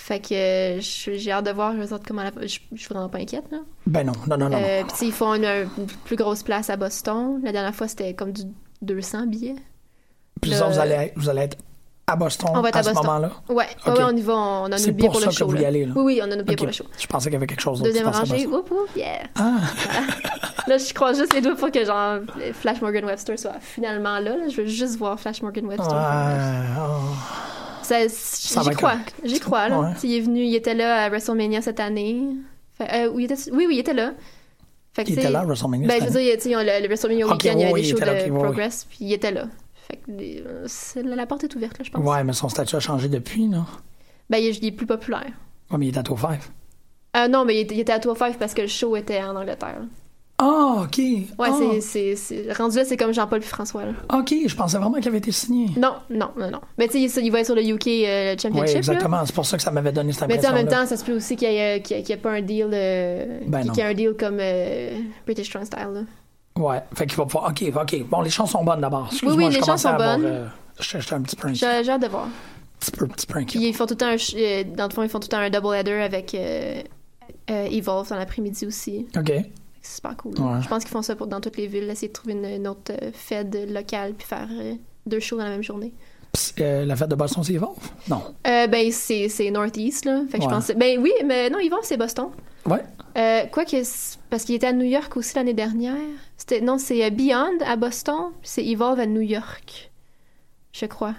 [0.00, 2.30] Fait que euh, je- j'ai hâte de voir les autres comment la...
[2.40, 3.58] Je, je suis vraiment pas inquiète, là.
[3.86, 4.56] Ben non, non, non, non.
[4.58, 7.40] Euh, puis ils font une, une plus grosse place à Boston.
[7.44, 8.42] La dernière fois, c'était comme du
[8.82, 9.56] 200 billets.
[10.40, 11.58] Puis ça, vous allez, vous allez être
[12.06, 13.06] à Boston On va être à, à ce Boston.
[13.06, 13.32] moment-là?
[13.50, 13.98] Ouais, ouais, Ok.
[13.98, 14.32] ouais, on y va.
[14.34, 15.46] On a nos billets pour pour, ça le que show.
[15.48, 15.68] vous y là.
[15.68, 15.92] allez, là.
[15.96, 16.84] Oui, oui, on a nos billets pour le show.
[16.98, 17.90] Je pensais qu'il y avait quelque chose d'autre.
[17.90, 18.54] Deuxième rangée, Boston.
[18.54, 19.22] oup, oup, yeah.
[19.34, 19.58] Ah,
[20.68, 22.20] Là, je croise juste les doigts pour que genre
[22.54, 24.36] Flash Morgan Webster soit finalement là.
[24.36, 24.48] là.
[24.48, 25.66] Je veux juste voir Flash Morgan.
[25.66, 25.96] Webster.
[26.78, 27.14] oh.
[27.88, 28.96] J'y crois.
[29.24, 29.80] J'y crois, là.
[29.80, 29.88] Ouais.
[30.04, 32.22] Il est venu, il était là à WrestleMania cette année.
[32.76, 34.12] Fait- euh, où il était, oui, oui, il était là.
[34.94, 37.26] Fait que, Il était là à WrestleMania Ben, cette je veux dire, le, le WrestleMania
[37.26, 38.38] Ok, week-end, il y avait des shows là, de oui.
[38.38, 39.46] Progress, puis il était là.
[39.88, 42.04] Fait que la porte est ouverte, là, je pense.
[42.04, 43.64] Ouais, mais son statut a changé depuis, là.
[44.28, 45.26] Ben, il, est- il est plus populaire.
[45.70, 46.40] Ouais, mais il est à Tour 5.
[47.16, 49.34] Euh, non, mais il était, il était à 205 parce que le show était en
[49.36, 49.80] Angleterre.
[49.80, 49.86] là.
[50.40, 50.98] Ah, ok.
[50.98, 53.86] Ouais, Ah, c'est, rendu là, c'est comme Jean-Paul puis François.
[53.86, 53.92] Là.
[54.14, 55.66] Ok, je pensais vraiment qu'il avait été signé.
[55.76, 56.60] Non, non, non, non.
[56.78, 58.76] Mais tu sais, il, va être sur le UK euh, Championship.
[58.76, 59.26] exactement.
[59.26, 60.70] C'est pour ça que ça m'avait donné cette Mais tu sais, en impression.
[60.70, 62.20] même temps, ça se peut aussi qu'il y ait, qu'il y ait- qu'il y ait
[62.22, 64.96] pas un deal, euh, Ben qu'il y ait un deal comme euh,
[65.26, 65.88] British Strong Style.
[65.92, 66.00] Là.
[66.56, 67.50] Ouais, fait qu'il va pouvoir.
[67.50, 68.04] Ok, ok.
[68.08, 69.06] Bon, les chansons sont bonnes d'abord.
[69.10, 70.26] Excuse-moi, Oui, oui, je les chansons à avoir, bonnes.
[70.26, 70.46] euh,
[70.78, 71.52] J'étais un petit peu.
[71.52, 72.28] J'ai, hâte de voir.
[72.78, 73.58] petit peu, petit peu inquiet.
[73.58, 75.36] Puis ils font tout le temps un, euh, dans le fond, ils font tout le
[75.36, 76.80] temps un double header avec euh,
[77.50, 79.06] euh, Evolve dans l'après-midi aussi.
[79.16, 79.32] Ok.
[79.82, 80.38] C'est super cool.
[80.40, 80.60] Ouais.
[80.62, 82.68] Je pense qu'ils font ça pour, dans toutes les villes, essayer de trouver une, une
[82.68, 84.74] autre euh, fed locale puis faire euh,
[85.06, 85.92] deux shows dans la même journée.
[86.32, 87.76] Pis, euh, la fête de Boston, c'est Evolve?
[88.08, 88.22] Non.
[88.46, 90.22] Euh, ben, c'est, Northeast, là.
[90.30, 90.50] Fait que Ouais.
[90.50, 90.70] je pense...
[90.76, 92.28] Ben oui, mais non, Evolve, c'est Boston.
[92.66, 92.82] Ouais.
[93.16, 93.82] Euh, quoi que...
[93.82, 95.94] c'est- Parce qu'il était à New York aussi l'année dernière.
[96.36, 99.90] C'était, non, c'est Beyond à Boston, puis c'est Evolve à New York.
[100.72, 101.14] Je crois.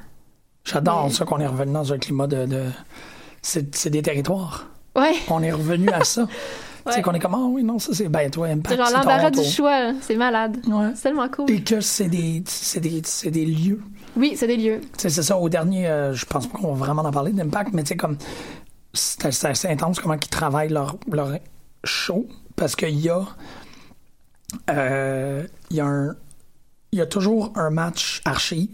[0.63, 2.45] J'adore Mais- ça qu'on est revenu dans un climat de.
[2.45, 2.65] de...
[3.41, 4.67] C'est c'est des territoires.
[4.95, 5.13] Ouais.
[5.29, 6.27] On est revenu à ça.
[6.85, 7.01] Tu sais, Ouais.
[7.01, 8.07] qu'on est comme, ah oui, non, ça c'est.
[8.09, 8.69] Ben, toi, Impact.
[8.69, 9.93] C'est genre c'est l'embarras du choix.
[10.01, 10.57] C'est malade.
[10.67, 10.91] Ouais.
[10.95, 11.49] C'est tellement cool.
[11.51, 13.81] Et que c'est des, c'est des, c'est des lieux.
[14.15, 14.81] Oui, c'est des lieux.
[14.97, 17.83] C'est ça, au dernier, euh, je pense pas qu'on va vraiment en parler d'Impact, mais
[17.83, 18.17] tu sais, comme,
[18.93, 21.31] c'est c'est assez intense comment ils travaillent leur, leur
[21.83, 23.21] show, parce qu'il y a,
[24.69, 26.15] euh, il y a un,
[26.91, 28.69] il y a toujours un match archive,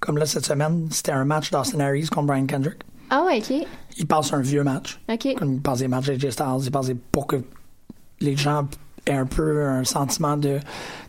[0.00, 2.78] comme là, cette semaine, c'était un match d'Austin Harris contre Brian Kendrick.
[3.10, 3.66] Ah ouais, OK.
[3.98, 5.00] Il passe un vieux match,
[5.36, 7.36] comme il passe des matchs AJ Styles, il passe des, pour que
[8.20, 8.66] les gens
[9.06, 10.60] aient un peu un sentiment de,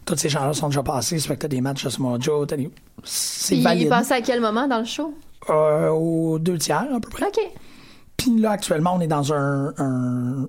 [0.06, 2.48] tous ces gens-là sont déjà passés, ça fait que t'as des matchs de Samoa Joe,
[2.48, 2.72] t'as des-
[3.04, 3.90] c'est Puis il valide.
[3.90, 5.14] passait à quel moment dans le show?
[5.50, 7.26] Euh, aux deux tiers, à peu près.
[7.28, 7.40] OK.
[8.18, 10.48] Puis là, actuellement, on est dans un, un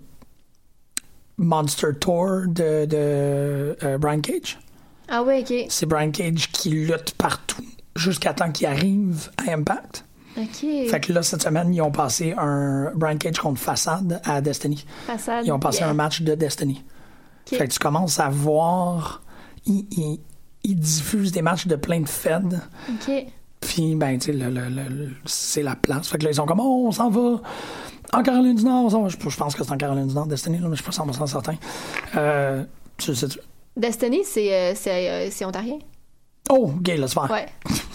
[1.38, 4.58] Monster Tour de, de euh, Brian Cage.
[5.08, 5.66] Ah ouais, OK.
[5.68, 7.64] C'est Brian Cage qui lutte partout
[7.96, 10.04] jusqu'à temps qu'il arrive à Impact.
[10.38, 10.88] OK.
[10.90, 14.84] Fait que là, cette semaine, ils ont passé un Brian Cage contre Façade à Destiny.
[15.06, 15.44] Façade.
[15.46, 15.88] Ils ont passé Yeah.
[15.90, 16.84] un match de Destiny.
[17.46, 19.22] Fait que tu commences à voir...
[19.66, 20.20] Ils, ils-
[20.62, 22.56] ils diffusent des matchs de plein de feds.
[22.88, 23.10] OK.
[23.60, 26.08] Puis, ben, tu sais, le- le- le- le- c'est la place.
[26.08, 27.40] Fait que là, ils sont comme, oh, on s'en va
[28.12, 28.94] en Caroline du Nord.
[28.94, 29.08] on va.
[29.08, 31.04] Je, je pense que c'est en Caroline du Nord, Destiny, là, mais je suis pas
[31.04, 31.54] 100% certain.
[32.16, 32.64] Euh,
[32.98, 33.38] tu sais, tu-
[33.76, 35.78] Destiny, c'est euh, c'est euh, c'est ontarien.
[36.50, 37.30] Oh, gay, laisse faire.
[37.30, 37.46] Ouais,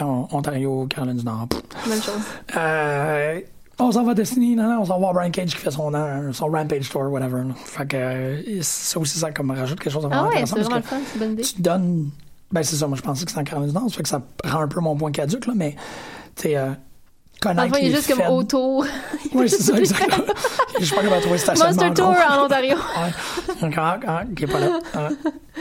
[0.00, 1.48] Ontario, Caroline du Nord.
[1.88, 2.14] Même chose.
[2.56, 3.40] Euh,
[3.78, 5.70] on s'en va à Destiny, non, non, on s'en va voir Brian Cage qui fait
[5.70, 7.38] son, euh, son Rampage Tour, whatever.
[7.38, 7.54] là.
[7.64, 10.56] Fait que euh, c'est aussi ça comme rajoute quelque chose de vraiment Ah ouais, intéressant.
[10.62, 11.42] c'est parce que fun, bonne idée.
[11.42, 12.10] tu donnes.
[12.50, 14.08] Ben, c'est ça, moi je pensais que c'était en Caroline du Nord, ça fait que
[14.08, 15.74] ça rend un peu mon point caduque, là, mais,
[16.36, 16.56] tu sais,
[17.42, 18.84] fond, il est juste comme autour.
[19.34, 20.26] Oui, c'est ça, exactement.
[20.78, 21.74] Je sais pas comment trouver stationnement.
[21.86, 22.76] Monster Tour en Ontario.
[23.62, 23.70] Ouais.
[23.76, 24.78] Ah, qui est pas là.
[24.94, 25.08] Ah.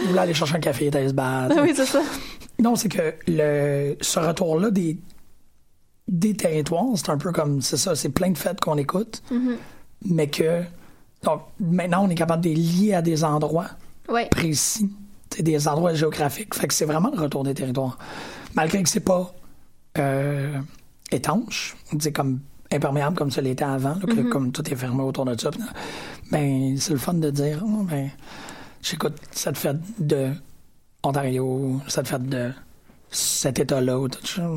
[0.02, 1.56] Il voulait aller chercher un café, il était à se battre.
[1.62, 2.02] oui, c'est ça.
[2.62, 4.98] Non, c'est que le, ce retour-là des,
[6.08, 9.56] des territoires, c'est un peu comme, c'est ça, c'est plein de fêtes qu'on écoute, Mm-hmm.
[10.06, 10.64] mais que,
[11.24, 13.68] donc, maintenant, on est capable de les lier à des endroits
[14.10, 14.28] Ouais.
[14.30, 14.90] précis,
[15.40, 16.54] des endroits géographiques.
[16.56, 17.98] Fait que c'est vraiment le retour des territoires.
[18.56, 19.34] Malgré que c'est pas
[19.98, 20.58] euh,
[21.12, 22.40] étanche, c'est comme
[22.72, 25.50] imperméable comme ça l'était avant, là, que, comme tout est fermé autour de ça.
[26.32, 28.10] Ben, c'est le fun de dire, oh, ben,
[28.82, 30.30] j'écoute cette fête de
[31.04, 32.52] Ontario, cette fête de
[33.10, 34.50] cet État-là, ou tout ça.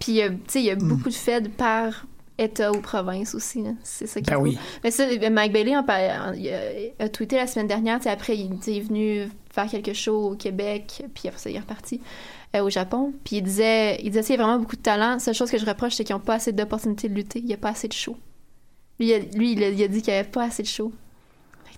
[0.00, 0.88] Puis, euh, tu sais, il y a Hmm.
[0.88, 2.06] beaucoup de feds par
[2.38, 3.62] État ou province aussi.
[3.82, 4.58] C'est ça qui est Ben oui.
[4.84, 6.32] Mais ça, euh, Mike Bailey en a,
[6.98, 8.00] a tweeté la semaine dernière.
[8.06, 12.00] Après, il, est venu faire quelque chose au Québec, puis après ça, il est reparti
[12.54, 13.12] euh, au Japon.
[13.24, 15.12] Puis il disait, il disait, il y a vraiment beaucoup de talent.
[15.14, 17.38] La seule chose que je reproche, c'est qu'ils n'ont pas assez d'opportunités de lutter.
[17.38, 18.16] Il n'y a pas assez de shows.
[18.98, 20.68] Lui, il a, lui, il a, il a dit qu'il n'y avait pas assez de
[20.68, 20.92] shows.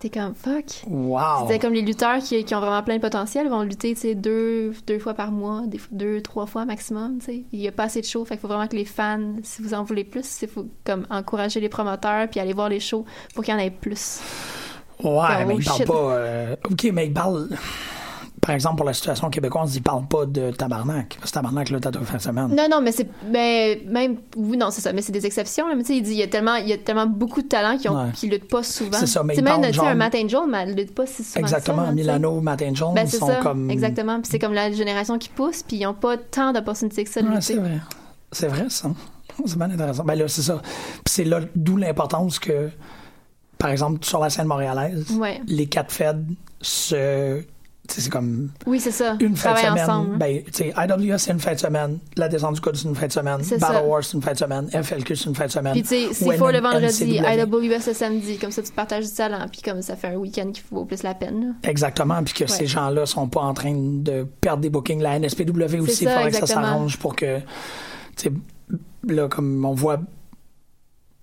[0.00, 0.64] T'es comme, fuck.
[0.86, 1.46] Wow!
[1.48, 4.14] C'était comme les lutteurs qui, qui ont vraiment plein de potentiel vont lutter tu sais,
[4.14, 7.18] deux, deux fois par mois, des, deux, trois fois maximum.
[7.18, 7.44] tu sais.
[7.52, 8.24] Il n'y a pas assez de shows.
[8.24, 11.04] Fait qu'il faut vraiment que les fans, si vous en voulez plus, il faut comme
[11.10, 14.20] encourager les promoteurs puis aller voir les shows pour qu'il y en ait plus.
[15.02, 15.94] Ouais, Oh, mais il parle pas.
[16.14, 17.48] euh, ok, mais il parle.
[18.48, 21.18] Par exemple, pour la situation québécoise, il parle pas de tabarnak.
[21.20, 22.48] Parce que tabarnak, là, t'as de semaine.
[22.48, 23.06] Non, non, mais c'est.
[23.30, 24.16] Ben, même.
[24.36, 24.90] Oui, non, c'est ça.
[24.94, 25.68] Mais c'est des exceptions.
[25.68, 25.74] là.
[25.74, 27.46] Mais tu sais, il dit il y a tellement, il y a tellement beaucoup de
[27.46, 28.10] talents qui, ont, Ouais.
[28.14, 28.96] qui luttent pas souvent.
[28.98, 31.16] C'est ça, mais Tu même tu genre- un Matt Angel, mais elle lutte pas si
[31.22, 31.34] souvent.
[31.34, 31.82] ça, Exactement.
[31.82, 31.94] là, tu sais.
[32.00, 33.36] Milano, Matt Angel Ben, c'est sont ça.
[33.42, 33.70] comme.
[33.70, 34.18] Exactement.
[34.22, 37.20] Puis c'est comme la génération qui pousse, puis ils ont pas tant d'opportunités que ça
[37.20, 37.78] de Ouais, c'est vrai.
[38.32, 38.88] C'est vrai, ça.
[39.44, 40.04] C'est bien intéressant.
[40.04, 40.62] Ben là, c'est ça.
[40.64, 42.70] Puis c'est là d'où l'importance que,
[43.58, 45.42] par exemple, sur la scène montréalaise, Ouais.
[45.46, 46.14] les quatre feds
[46.62, 47.42] se
[47.88, 49.16] c'est comme Oui, c'est ça.
[49.20, 49.72] une fin de semaine.
[49.84, 50.18] ensemble.
[50.18, 51.98] Ben, tu sais, IWS, c'est une fin de semaine.
[52.16, 53.38] La descente du coude, c'est une fin de semaine.
[53.42, 53.84] C'est Battle ça.
[53.84, 54.68] Wars, c'est une fin de semaine.
[54.70, 55.72] FLQ, c'est une fin de semaine.
[55.72, 59.06] Puis tu sais, s'il Ou faut le vendredi, IWS le samedi, comme ça tu partages
[59.08, 61.40] du talent, puis comme ça fait un week-end qui vaut plus la peine.
[61.62, 61.68] là.
[61.70, 62.48] Exactement, puis que Ouais.
[62.48, 65.00] ces gens-là sont pas en train de perdre des bookings.
[65.00, 67.44] La NSPW aussi, il faudrait que ça s'arrange pour que, tu
[68.16, 68.32] sais,
[69.06, 69.98] là, comme on voit,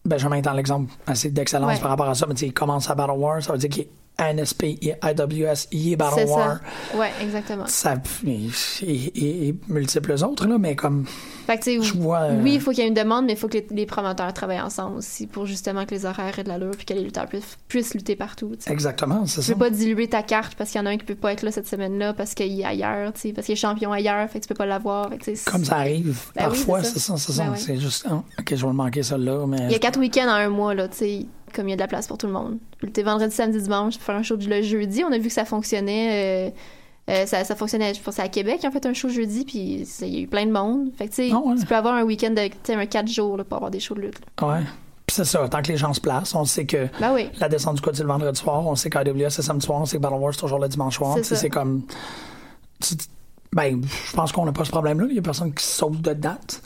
[0.03, 1.79] Benjamin étant l'exemple assez d'excellence Ouais.
[1.79, 3.89] par rapport à ça, mais il commence à Battle War, ça veut dire qu'il est
[4.17, 6.59] ANSP, il est IWS, il est War.
[6.95, 7.65] Ouais, exactement.
[7.67, 8.39] Ça, et,
[8.85, 11.05] et- et multiples autres, là, mais comme,
[11.45, 12.21] Fait que, tu je vois.
[12.21, 13.85] euh, Oui, il faut qu'il y ait une demande, mais il faut que les, les
[13.85, 17.03] promoteurs travaillent ensemble aussi pour justement que les horaires aient de l'allure puis que les
[17.03, 18.53] lutteurs puissent, puissent lutter partout.
[18.57, 18.71] tu.
[18.71, 19.53] Exactement, c'est Tu ça.
[19.53, 21.41] peux pas diluer ta carte parce qu'il y en a un qui peut pas être
[21.43, 24.45] là cette semaine-là parce qu'il est ailleurs, tu parce qu'il est champion ailleurs, fait que
[24.45, 25.09] tu peux pas l'avoir.
[25.21, 27.17] tu Comme ça arrive, Ben oui, parfois, c'est c'est ça.
[27.17, 27.43] c'est ça.
[27.43, 27.57] Ben ouais.
[27.57, 29.57] C'est juste, ah, ok, je vais le manquer, ça là, mais.
[29.65, 31.25] Il y a quatre week-ends en un mois, là, tu sais,
[31.55, 32.57] comme il y a de la place pour tout le monde.
[32.81, 35.03] Lutter vendredi, samedi, dimanche, faire un show le jeudi.
[35.03, 36.49] On a vu que ça fonctionnait.
[36.49, 36.51] euh,
[37.11, 39.85] euh, ça, ça fonctionnait, je pense, à Québec, ils ont fait un show jeudi, puis
[40.01, 40.89] il y a eu plein de monde.
[40.97, 41.55] Fait que, tu sais, Ah ouais.
[41.55, 44.01] tu peux avoir un week-end de, un quatre jours, là, pour avoir des shows de
[44.01, 44.19] lutte.
[44.41, 44.47] là.
[44.47, 44.61] Ouais.
[45.05, 47.29] Puis c'est ça, tant que les gens se placent, on sait que Ben oui.
[47.39, 49.85] la descente du code c'est le vendredi soir, on sait qu'AWS c'est samedi soir, on
[49.85, 51.15] sait que Battle Wars c'est toujours le dimanche soir.
[51.21, 51.83] C'est comme.
[53.53, 55.05] Ben, je pense qu'on n'a pas ce problème-là.
[55.09, 56.61] Il y a personne qui saute de date.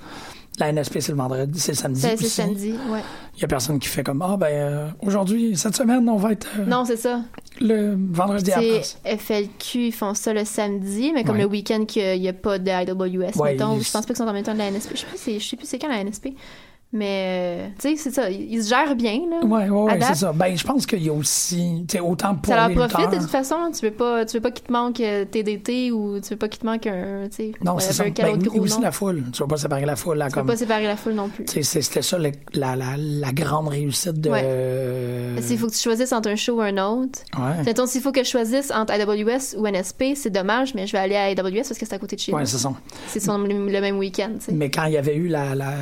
[0.60, 2.02] La NSP, c'est le vendredi, c'est le samedi.
[2.02, 2.30] C'est aussi.
[2.30, 3.00] samedi, ouais.
[3.38, 6.34] Il y a personne qui fait comme Ah, ben, euh, aujourd'hui, cette semaine, on va
[6.34, 7.22] être euh, Non, c'est ça.
[7.62, 8.98] le vendredi France.
[9.06, 11.43] FLQ, ils font ça le samedi, mais comme Ouais.
[11.43, 14.28] le week-end qu'il n'y a pas de IWS, Ouais, mettons, je pense pas qu'ils sont
[14.28, 14.91] en même temps de la NSP.
[14.95, 16.34] Je sais plus, c'est- je sais plus c'est quand la NSP.
[16.91, 18.32] Mais, euh, tu sais, c'est ça.
[18.32, 19.45] Ils se gèrent bien, là.
[19.45, 20.34] Ouais, ouais, à ouais, c'est ça.
[20.34, 23.17] Ben, je pense qu'il y a aussi, tu sais, autant pour Ça leur profite de
[23.17, 23.56] toute façon.
[23.78, 26.47] Tu veux pas, tu veux pas qu'il te manque euh, TDT ou tu veux pas
[26.47, 28.10] qu'il te manque un, tu sais, Non, c'est ça.
[28.10, 28.82] quel Ben, oui, gros aussi nom.
[28.82, 29.23] la foule.
[29.32, 30.47] Tu vas pas séparer la foule, là, Tu veux comme.
[30.47, 31.45] pas séparer la foule non plus.
[31.62, 32.32] C'était ça la,
[32.75, 34.32] la, la grande réussite de.
[34.32, 34.41] Ouais.
[34.43, 37.19] euh, S'il faut que tu choisisses entre un show ou un autre.
[37.38, 37.63] Ouais.
[37.65, 40.97] Mettons, s'il faut que je choisisse entre AWS ou NSP, c'est dommage, mais je vais
[40.97, 42.47] aller à AWS parce que c'est à côté de chez Ouais, nous.
[42.47, 42.73] c'est ça.
[43.06, 44.52] C'est le, le même week-end, tu sais.
[44.54, 45.75] Mais quand il y avait eu la, la-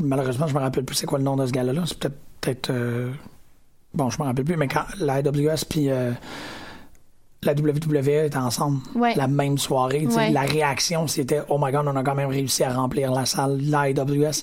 [0.00, 1.72] Malheureusement, je me rappelle plus c'est quoi le nom de ce gars-là.
[1.72, 1.82] là.
[1.86, 2.16] C'est peut-être.
[2.40, 3.10] peut-être, euh,
[3.94, 6.12] Bon, je me rappelle plus, mais quand la AWS puis euh,
[7.42, 9.14] la WWE étaient ensemble Ouais.
[9.14, 10.30] la même soirée, Ouais.
[10.30, 13.58] la réaction c'était Oh my god, on a quand même réussi à remplir la salle
[13.58, 14.42] de la AWS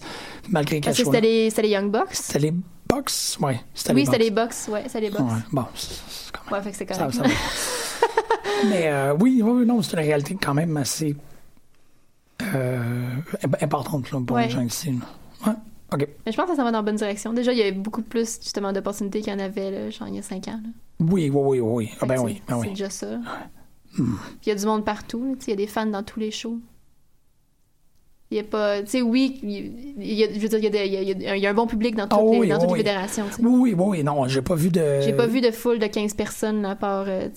[0.49, 1.13] malgré qu'elle Parce que soit.
[1.13, 2.07] c'était les, les Young Bucks?
[2.11, 3.37] C'était les Bucks?
[3.39, 3.59] Ouais,
[3.93, 4.53] Oui, c'était les Bucks.
[4.69, 5.19] Ouais, c'était les Bucks.
[5.21, 6.53] Ouais, bon, c'est quand même.
[6.53, 7.13] Ouais, fait que c'est correct.
[7.13, 7.23] ça.
[8.69, 11.15] Mais euh, oui, non, c'est une réalité quand même assez
[12.53, 13.09] euh,
[13.43, 14.91] imp- importante là, pour les gens ici.
[14.91, 15.47] là.
[15.51, 15.57] Ouais,
[16.25, 17.33] Mais je pense que ça va dans la bonne direction.
[17.33, 20.15] Déjà, il y a beaucoup plus, justement, d'opportunités qu'il y en avait, là, genre, il
[20.15, 20.59] y a cinq ans.
[20.63, 20.69] là.
[20.99, 21.89] Oui, oui, oui, oui.
[22.01, 23.07] Ah, ben que oui, c'est- ben déjà ça.
[23.97, 24.15] Hmm.
[24.45, 25.37] Il y a du monde partout.
[25.45, 26.59] Il y a des fans dans tous les shows.
[28.31, 28.81] Il y a pas...
[28.81, 30.97] Tu sais, oui, il y a, je veux dire, il y a, des- il y
[31.27, 32.79] a- il y a un- bon public dans toutes, Ah les, oui, dans toutes oui.
[32.79, 33.25] les fédérations.
[33.39, 34.99] Oui, oui, oui, non, j'ai pas vu de.
[35.01, 37.05] J'ai pas vu de foule de 15 personnes à part...
[37.07, 37.29] euh,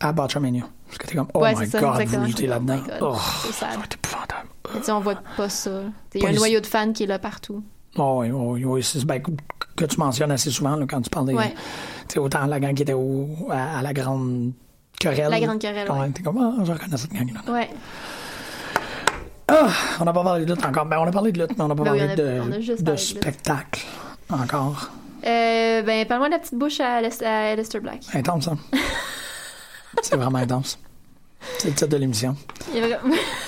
[0.00, 0.12] À.
[0.12, 2.80] Parce que t'es comme, oh Ouais, my ça, god, vous luttez Oh là-dedans.
[3.00, 3.16] Oh,
[3.52, 4.48] c'est épouvantable.
[4.88, 5.82] on voit pas ça.
[6.14, 7.62] Il y a un les- noyau de fans qui est là partout.
[7.98, 8.82] Oh, oui, oui, oui.
[8.82, 9.20] C'est ben,
[9.76, 11.34] que tu mentionnes assez souvent là, quand tu parles des.
[11.34, 11.52] Ouais.
[12.08, 14.52] Tu sais, autant la gang qui était au, à, à la grande
[14.98, 15.30] querelle.
[15.30, 16.10] La grande querelle, Ouais.
[16.10, 17.52] T'es comme, ah, je reconnais cette gang-là.
[17.52, 17.68] Ouais.
[19.48, 19.68] Ah,
[20.00, 20.86] on n'a pas parlé de lutte encore.
[20.86, 22.44] Ben, on a parlé de lutte, mais on n'a pas Ben oui, parlé on a-
[22.44, 23.22] on a de, juste de parlé de lutte.
[23.22, 23.86] spectacle
[24.30, 24.90] encore.
[25.26, 28.00] Euh, ben, parle-moi de la petite bouche à, Aleister Black.
[28.14, 28.52] Intense, ça.
[30.02, 30.78] C'est vraiment intense.
[31.58, 32.36] C'est le titre de l'émission.
[32.74, 32.94] Il y.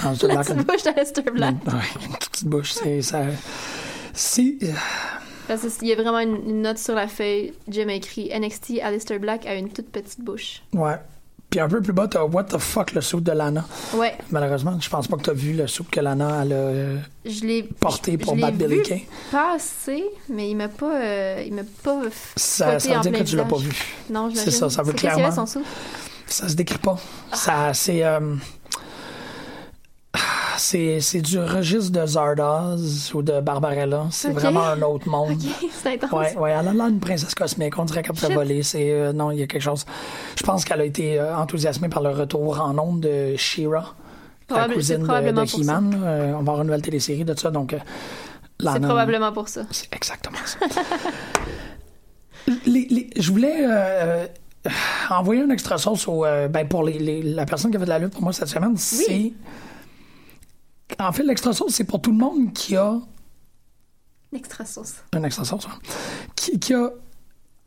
[0.06, 1.54] En tout la petite bouche d'Aleister Black.
[1.66, 1.72] Ouais,
[2.06, 3.22] une petite bouche, c'est ça.
[4.14, 4.58] Si.
[5.48, 7.52] Parce qu'il y a vraiment une, une note sur la feuille.
[7.68, 10.62] Jim a écrit NXT Aleister Black a une toute petite bouche.
[10.72, 10.96] Ouais.
[11.50, 13.64] Puis un peu plus bas, t'as What the fuck, le soupe de Lana.
[13.94, 16.96] Ouais, Malheureusement, je pense pas que t'as vu le soupe que Lana elle a euh,
[17.24, 19.06] je l'ai porté je- pour je l'ai Billy Kay.
[19.30, 22.00] passer, mais il m'a pas, euh, il m'a pas
[22.34, 23.72] Ça, ça veut en dire que tu l'as pas visage.
[23.72, 23.84] vu.
[24.12, 24.50] Non, j'imagine.
[24.50, 25.62] C'est ça, ça veut C'est clairement- son?
[26.26, 26.96] Ça se décrit pas.
[27.32, 28.02] Ça, c'est.
[28.02, 28.34] euh,
[30.56, 34.06] c'est, c'est du registre de Zardoz ou de Barbarella.
[34.10, 35.32] C'est vraiment un autre monde.
[35.32, 36.12] Ok, c'est intense.
[36.12, 37.78] Ouais, ouais, elle a l'air d'une princesse cosmique.
[37.78, 38.34] On dirait qu'elle peut Shit.
[38.34, 38.62] voler.
[38.62, 39.84] C'est, euh, non, il y a quelque chose.
[40.36, 43.94] Je pense qu'elle a été euh, enthousiasmée par le retour en ondes de She-Ra,
[44.50, 46.02] la Probable- cousine c'est de, de He-Man.
[46.04, 47.74] Euh, on va avoir une nouvelle télésérie de ça, donc.
[48.60, 49.62] C'est probablement pour ça.
[49.70, 50.58] C'est exactement ça.
[52.66, 53.66] Les- les- je voulais
[55.10, 57.98] envoyer un extra sauce au, ben, pour les, la personne qui a fait de la
[57.98, 58.76] lutte pour moi cette semaine.
[58.76, 59.32] C'est.
[60.98, 63.00] En fait, l'extra sauce, c'est pour tout le monde qui a
[64.34, 64.94] Extra sauce.
[65.12, 65.78] un extra sauce, hein,
[66.34, 66.90] qui, qui a,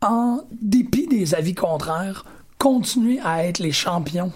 [0.02, 2.24] en dépit des avis contraires,
[2.58, 4.32] continué à être les champions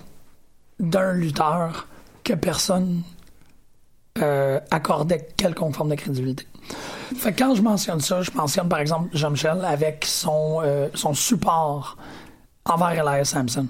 [0.81, 1.89] d'un lutteur
[2.25, 3.03] que personne
[4.19, 6.47] euh, accordait quelconque forme de crédibilité.
[7.17, 11.13] Fait que quand je mentionne ça, je mentionne par exemple Jean-Michel avec son, euh, son
[11.13, 11.97] support
[12.65, 13.67] envers Elias Sampson.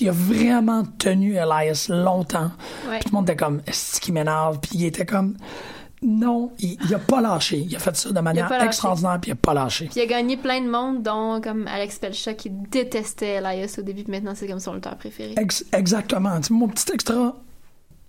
[0.00, 2.50] Il a vraiment tenu Elias longtemps.
[2.88, 2.98] Ouais.
[2.98, 4.58] Puis tout le monde était comme, est-ce qu'il m'énerve?
[4.60, 5.36] Puis il était comme,
[6.02, 7.58] non, il, il a pas lâché.
[7.58, 9.86] Il a fait ça de manière extraordinaire, puis il a pas lâché.
[9.86, 13.82] Puis il a gagné plein de monde, dont comme Alex Pelcha qui détestait Elias au
[13.82, 15.34] début, puis maintenant c'est comme son lutteur préféré.
[15.38, 16.36] Ex- exactement.
[16.40, 17.34] Tu sais, mon petit extra,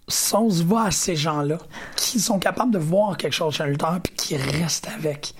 [0.09, 1.57] si on se voit à ces gens-là
[1.95, 5.33] qui sont capables de voir quelque chose chez un lutteur puis qui restent avec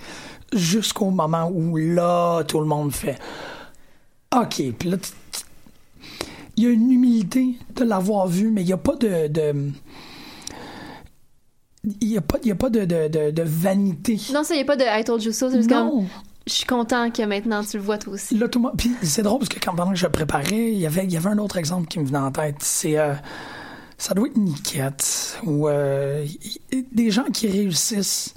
[0.52, 3.18] jusqu'au moment où là, tout le monde fait
[4.34, 4.62] OK.
[4.78, 5.10] Puis là, tu-
[6.58, 9.28] il y a une humilité de l'avoir vu, mais il n'y a pas de.
[9.28, 9.70] de-
[12.00, 14.20] il n'y a pas, il y a pas de, de, de, de vanité.
[14.34, 16.06] Non, ça, il n'y a pas de I told you so, c'est juste comme, Non.
[16.46, 18.36] je suis content que maintenant tu le vois toi aussi.
[18.36, 20.78] Là, tout le monde- Puis c'est drôle parce que quand pendant que je préparais, il
[20.78, 22.56] y avait, il y avait un autre exemple qui me venait en tête.
[22.60, 22.98] C'est.
[22.98, 23.14] euh,
[23.96, 26.26] ça doit être Niquette ou euh,
[26.92, 28.34] des gens qui réussissent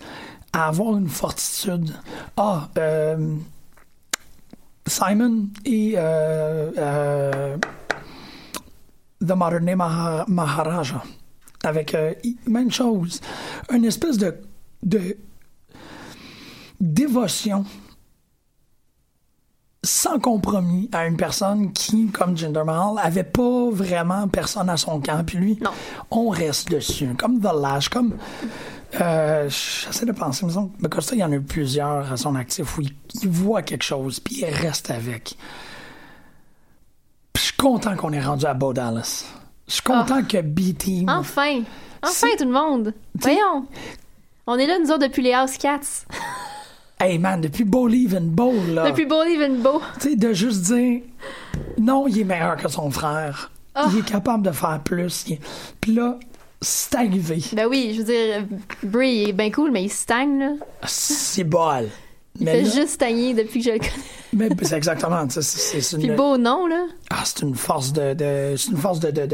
[0.53, 1.91] à avoir une fortitude.
[2.37, 3.35] Ah, euh,
[4.87, 7.57] Simon et euh,
[9.25, 11.03] The Modern Day Maha- Maharaja.
[11.63, 12.13] Avec euh,
[12.47, 13.21] même chose.
[13.71, 14.35] Une espèce de,
[14.83, 15.15] de
[16.79, 17.65] dévotion
[19.83, 24.99] sans compromis à une personne qui, comme Jinder Mahal, avait pas vraiment personne à son
[25.01, 25.23] camp.
[25.25, 25.71] Puis lui, Non.
[26.11, 27.15] on reste dessus.
[27.17, 28.15] Comme The Lash, comme.
[28.99, 30.51] Euh, J'essaie de penser, mais
[31.01, 33.83] ça, il y en a eu plusieurs à son actif où il, il voit quelque
[33.83, 35.35] chose, puis il reste avec.
[37.61, 39.23] Je suis content qu'on est rendu à Bo Dallas.
[39.67, 41.07] Je suis content que B-Team.
[41.07, 41.61] Enfin!
[42.01, 42.91] Enfin, tout le monde!
[43.13, 43.67] Voyons!
[44.47, 46.07] On est là, nous autres, depuis les House Cats.
[46.99, 48.89] Hey man, depuis Bo Leave and Bo, là.
[48.89, 49.81] Depuis Believe in Bo.
[49.99, 51.01] Tu sais, de juste dire
[51.79, 53.51] non, il est meilleur que son frère.
[53.73, 53.87] Ah.
[53.91, 55.25] Il est capable de faire plus.
[55.27, 55.39] Il
[55.79, 56.19] Puis là,
[56.61, 57.43] c'est arrivé.
[57.53, 60.51] Ben oui, je veux dire, Brie, il est bien cool, mais il stagne, là.
[60.83, 61.89] C'est bol.
[62.39, 63.91] Il Mais, fait là- juste stagner depuis que je le connais.
[64.33, 65.25] mais c'est exactement.
[65.29, 66.85] C'est Puis beau nom, là.
[67.09, 69.25] ah, c'est une force de, de- c'est une force de, de,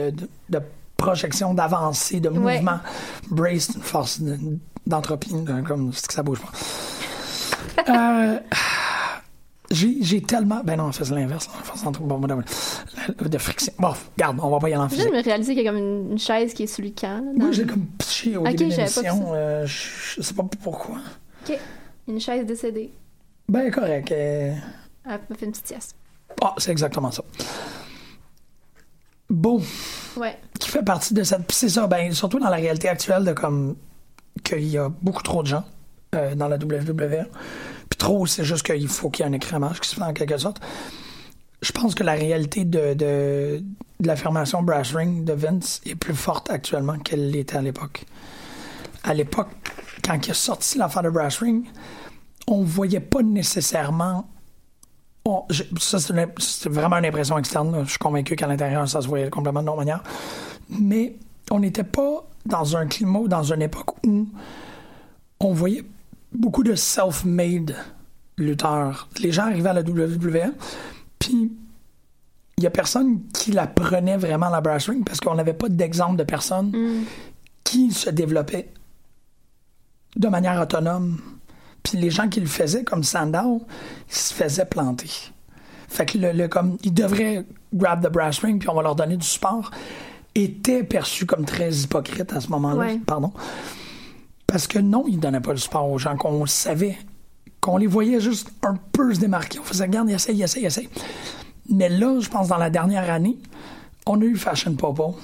[0.50, 0.60] de,
[0.98, 2.56] projection, d'avancée, de Ouais.
[2.56, 2.80] mouvement.
[3.30, 4.38] Bray, c'est une force de-
[4.88, 6.52] d'entropie, de- comme c'est que ça bouge pas.
[7.94, 8.40] Euh,
[9.70, 10.62] j'ai j'ai tellement.
[10.64, 11.48] Ben non, on fait l'inverse.
[11.84, 13.74] On entre- bon, de, de friction.
[13.78, 15.12] Bon, regarde, on va pas y aller en Je physique.
[15.12, 17.24] de me réaliser qu'il y a comme une, une chaise qui est sous le camp.
[17.36, 19.32] Moi, j'ai comme piché au Ok, début de l'émission.
[19.34, 20.98] euh, je, je sais pas pourquoi.
[21.48, 21.60] Ok.
[22.08, 22.92] Une chaise décédée.
[23.50, 24.12] Ben, correct.
[24.12, 24.54] euh,
[25.06, 25.96] Elle m'a fait une petite sieste.
[26.42, 27.24] Ah, c'est exactement ça.
[29.30, 29.62] Bon,
[30.16, 30.38] Ouais.
[30.60, 31.52] qui fait partie de cette.
[31.52, 33.76] C'est ça, ben, surtout dans la réalité actuelle de comme.
[34.44, 35.64] qu'il y a beaucoup trop de gens
[36.16, 37.26] euh, dans la WWE.
[37.90, 40.14] Puis trop, c'est juste qu'il faut qu'il y ait un écrémage qui se fait en
[40.14, 40.60] quelque sorte.
[41.62, 43.64] Je pense que la réalité de, de,
[44.00, 48.06] de l'affirmation Brass Ring de Vince est plus forte actuellement qu'elle l'était à l'époque.
[49.04, 49.50] À l'époque,
[50.04, 51.66] quand il a sorti l'affaire de Brass Ring,
[52.48, 54.28] on voyait pas nécessairement.
[55.30, 57.74] on- je- ça, c'est, vraiment une impression externe.
[57.74, 57.84] là.
[57.84, 60.02] Je suis convaincu qu'à l'intérieur, ça se voyait complètement de notre manière.
[60.70, 61.18] Mais
[61.52, 64.26] on n'était pas dans un climat, ou dans une époque où
[65.42, 65.84] on voyait
[66.32, 67.76] beaucoup de self-made
[68.38, 69.10] lutteurs.
[69.20, 70.54] Les gens arrivaient à la WWE,
[71.20, 71.52] puis
[72.58, 75.68] il y a personne qui la prenait vraiment la brass ring parce qu'on n'avait pas
[75.68, 76.72] d'exemple de personnes
[77.66, 78.70] qui se développaient
[80.18, 81.20] de manière autonome.
[81.84, 83.66] Puis les gens qui le faisaient, comme Sandow,
[84.10, 85.10] ils se faisaient planter.
[85.88, 88.96] Fait que le, le- comme ils devraient grab the brass ring puis on va leur
[88.96, 89.72] donner du support
[90.36, 92.78] était perçu comme très hypocrite à ce moment-là.
[92.78, 93.00] Ouais.
[93.06, 93.32] Pardon.
[94.46, 96.98] Parce que non, ils donnaient pas le support aux gens qu'on savait,
[97.62, 99.60] qu'on les voyait juste un peu se démarquer.
[99.60, 100.90] On faisait regarde, essayent, ils essayent.
[101.70, 103.38] Mais là, je pense dans la dernière année,
[104.06, 105.18] on a eu Fashion Popo,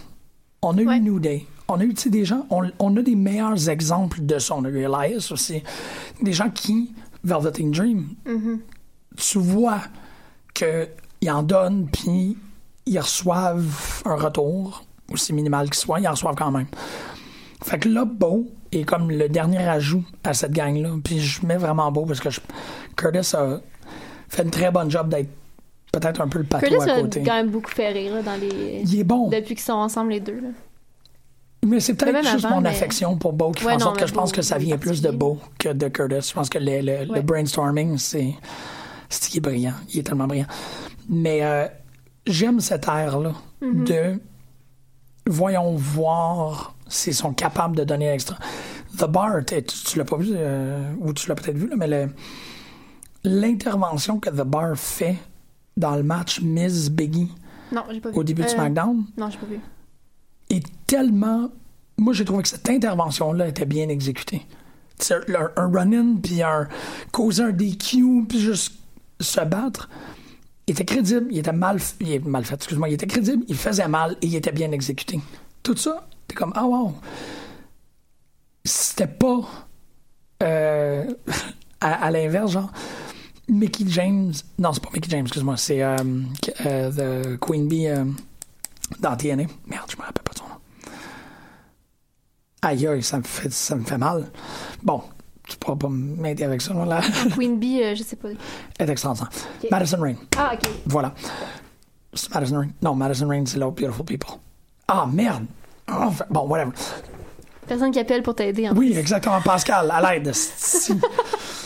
[0.62, 0.99] on a eu Ouais.
[0.99, 4.56] New Day, on a eu des gens, on, on a des meilleurs exemples de ça.
[4.56, 5.63] On a eu Elias aussi.
[6.21, 8.10] Des gens qui, Velveteen Dream,
[9.17, 9.80] tu vois
[10.54, 10.88] qu'ils
[11.32, 12.38] en donnent, puis
[12.86, 16.67] ils reçoivent un retour, aussi minimal qu'il soit, ils en reçoivent quand même.
[17.63, 20.89] Fait que là, Beau est comme le dernier ajout à cette gang-là.
[21.04, 22.41] Puis je mets vraiment Beau parce que je-
[22.97, 23.62] Curtis a
[24.28, 25.30] fait une très bonne job d'être
[25.93, 27.23] peut-être un peu le Curtis à a côté.
[27.23, 28.82] quand même beaucoup fait rire là, dans les...
[28.84, 29.30] Il est bon.
[29.30, 30.39] depuis qu'ils sont ensemble les deux.
[30.41, 30.49] Là.
[31.65, 33.99] Mais c'est peut-être juste avant, mon mais- affection pour Beau qui Ouais, fait en sorte
[33.99, 35.11] que je pense que ça vient plus de.
[35.11, 36.30] Beau que de Curtis.
[36.30, 37.22] Je pense que le, le- le Ouais.
[37.22, 38.34] brainstorming, c'est.
[39.09, 39.74] C'est est brillant.
[39.93, 40.47] Il est tellement brillant.
[41.09, 41.68] Mais euh,
[42.28, 43.84] j'aime cet air-là Mm-hmm.
[43.86, 44.20] de.
[45.28, 48.36] Voyons voir s'ils sont capables de donner extra.
[48.97, 51.76] The Bar, t'es- tu, tu l'as pas vu, euh, ou tu l'as peut-être vu, là,
[51.78, 52.07] mais
[53.24, 55.16] l'intervention que The Bar fait
[55.78, 57.32] dans le match Miz Biggie
[57.72, 58.16] Non, j'ai pas vu.
[58.18, 59.59] au début de Euh, SmackDown Non, j'ai pas vu.
[60.88, 61.49] Tellement.
[61.97, 64.45] Moi, j'ai trouvé que cette intervention-là était bien exécutée.
[65.10, 66.68] Un, un run-in, puis un
[67.12, 68.74] causer un DQ, puis juste
[69.20, 69.89] se battre.
[70.68, 73.88] il était crédible, il était mal, il mal fait, excuse-moi, il était crédible, il faisait
[73.88, 75.20] mal et il était bien exécuté.
[75.62, 76.93] Tout ça, t'es comme, ah wow.
[78.66, 79.41] C'était pas
[80.43, 81.14] euh,
[81.82, 82.72] à, l'inverse, genre,
[83.49, 85.97] Mickey James, non, c'est pas Mickey James, excuse-moi, c'est euh,
[86.66, 88.06] euh, The Queen Bee euh,
[88.99, 89.43] dans TNA.
[89.68, 90.42] Merde, je me rappelle pas de.
[92.64, 94.32] Aïe, aïe, ça me fait, ça me fait mal.
[94.82, 95.01] Bon,
[95.47, 97.01] tu pourras pas m'aider avec ça, là.
[97.36, 98.30] Queen Bee, euh, je sais pas.
[98.80, 99.30] Elle est extraordinaire.
[99.70, 100.16] Madison Rain.
[100.38, 100.70] Ah, ok.
[100.86, 101.14] Voilà.
[102.14, 102.70] C'est Madison Rain.
[102.82, 104.36] Non, Madison Rain, c'est Love Beautiful People.
[104.88, 105.45] Ah, merde.
[105.88, 106.72] Ah, bon, whatever.
[107.68, 108.70] Personne qui appelle pour t'aider.
[108.70, 109.41] en Oui, exactement.
[109.41, 110.32] Pascal, à l'aide.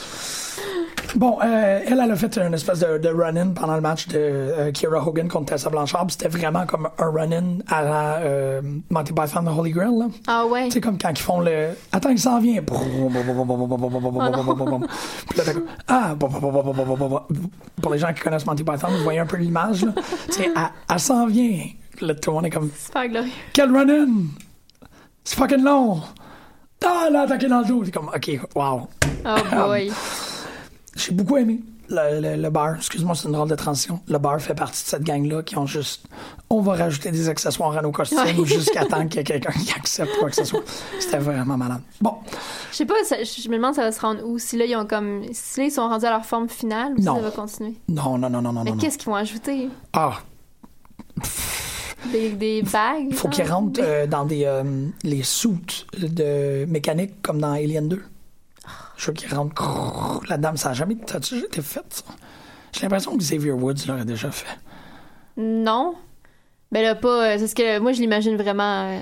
[1.17, 4.19] Bon, euh, elle, elle a fait une espèce de, de run-in pendant le match de
[4.19, 6.05] euh, Kira Hogan contre Tessa Blanchard.
[6.09, 8.61] C'était vraiment comme un run-in à la euh,
[8.91, 9.97] Monty Python The Holy Grail.
[9.97, 10.05] Là.
[10.27, 10.69] Ah ouais.
[10.71, 11.69] C'est comme quand ils font le.
[11.91, 12.61] Attends, il s'en vient.
[12.61, 12.75] Puis
[15.37, 15.43] là,
[15.87, 16.15] Ah,
[17.81, 19.87] pour les gens qui connaissent Monty Python, vous voyez un peu l'image.
[20.27, 21.61] Tu sais, elle, elle s'en vient.
[21.99, 22.69] Là, tout le monde est comme.
[22.77, 23.31] Super glorieux.
[23.53, 24.07] Quel run-in!
[25.23, 25.99] C'est fucking long!
[26.85, 27.81] Ah, là, attaqué dans le dos.
[27.85, 28.87] C'est comme, ok, wow.
[29.25, 29.35] Oh
[29.67, 29.91] boy.
[30.97, 32.75] J'ai beaucoup aimé le, le, le bar.
[32.75, 34.01] Excuse-moi, c'est une drôle de transition.
[34.09, 36.05] Le bar fait partie de cette gang-là qui ont juste.
[36.49, 38.45] On va rajouter des accessoires à nos costumes Ouais.
[38.45, 40.63] jusqu'à temps qu'il y ait quelqu'un qui accepte quoi que ce soit.
[40.99, 41.81] C'était vraiment malade.
[42.01, 42.15] Bon,
[42.71, 44.37] Je sais pas, ça- je me demande ça va se rendre où?
[44.39, 45.21] Si là, ils ont comme.
[45.31, 47.15] Si là, ils sont rendus à leur forme finale ou Non.
[47.15, 47.73] si ça va continuer?
[47.87, 48.63] non, non, non, non, non.
[48.63, 49.69] Mais qu'est-ce qu'ils vont ajouter?
[49.93, 50.19] Ah,
[52.11, 53.07] Des, des bagues?
[53.09, 54.63] il faut qu'ils rentrent euh, dans des euh,
[55.03, 58.01] les suits de mécanique comme dans Alien 2.
[58.97, 60.49] Je veux rentrent crrr, là-dedans.
[60.53, 62.03] mais Ça a jamais, ça a-tu déjà été fait, ça?
[62.73, 64.57] J'ai l'impression que Xavier Woods l'aurait déjà fait.
[65.37, 65.95] Non.
[66.71, 67.27] Ben là, pas.
[67.33, 68.99] euh, C'est ce que moi, je l'imagine vraiment euh,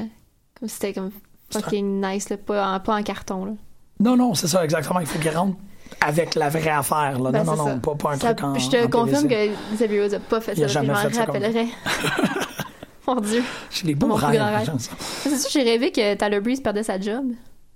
[0.59, 1.11] comme si c'était comme
[1.51, 3.45] fucking nice, là, pas, en, pas en carton.
[3.45, 3.51] Là.
[3.99, 4.99] Non, non, c'est ça, exactement.
[4.99, 5.57] Il faut qu'ils rentrent
[6.01, 7.19] avec la vraie affaire.
[7.19, 7.31] Là.
[7.31, 9.51] Ben, non, non, non, pas, pas un Ça- truc en Je te en confirme PVC.
[9.71, 10.61] que Xavier Woods a pas fait ça.
[10.63, 11.67] Je jamais m'en fait ça comme- rappellerai.
[13.07, 13.43] Mon Dieu.
[13.71, 14.41] J'ai des beaux rêves.
[15.23, 17.25] C'est sûr, j'ai rêvé que Tyler Breeze perdait sa job.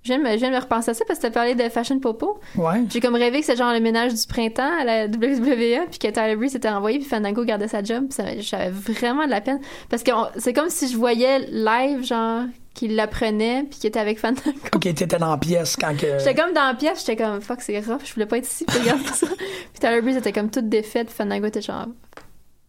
[0.03, 1.55] Je viens, de me, je viens de me repenser à ça parce que t'as parlé
[1.55, 2.39] de Fashion Popo.
[2.55, 2.83] Ouais.
[2.89, 6.07] J'ai comme rêvé que c'était genre le ménage du printemps à la WWE puis que
[6.07, 8.05] Tyler Breeze s'était envoyé puis Fandango gardait sa job.
[8.05, 12.03] Puis ça- J'avais vraiment de la peine parce que c'est comme si je voyais live
[12.05, 12.43] genre
[12.73, 14.57] qu'il l'apprenait puis qu'il était avec Fandango.
[14.73, 16.17] Ok, t'étais dans la pièce quand que.
[16.19, 18.63] J'étais comme dans la pièce, j'étais comme fuck c'est rough, je voulais pas être ici
[18.63, 19.27] pour regarder ça.
[19.73, 21.87] Puis Tyler Breeze était comme toute défaite, puis Fandango était genre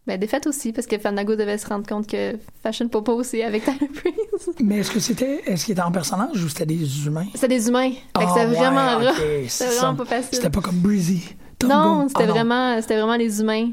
[0.07, 3.65] ben défaite aussi parce que Fandango devait se rendre compte que Fashion Popo aussi avec
[3.65, 4.51] Tyler Breeze.
[4.63, 5.43] Mais est-ce que c'était.
[5.47, 7.27] Est-ce qu'il était en personnage ou c'était des humains?
[7.35, 7.91] C'était des humains.
[7.91, 9.13] Fait que Ah, c'était ouais, vraiment
[9.49, 10.29] C'était vraiment pas facile.
[10.33, 11.37] C'était pas comme Breezy.
[11.65, 13.71] Non, c'était Ah, vraiment c'était vraiment les humains.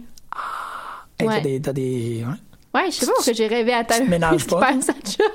[1.20, 1.36] Hey, ouais.
[1.36, 1.62] T'as des.
[1.62, 2.34] T'as des ouais.
[2.82, 5.32] Ouais, je sais pas pourquoi j'ai rêvé à Tyler Breeze qui perd sa job.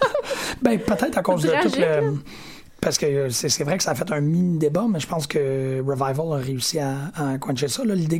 [0.61, 2.18] Ben, peut-être à cause de Tragique, tout le.
[2.80, 6.32] Parce que c'est vrai que ça a fait un mini-débat, mais je pense que Revival
[6.32, 7.84] a réussi à, à quencher ça.
[7.84, 8.18] là, L'idée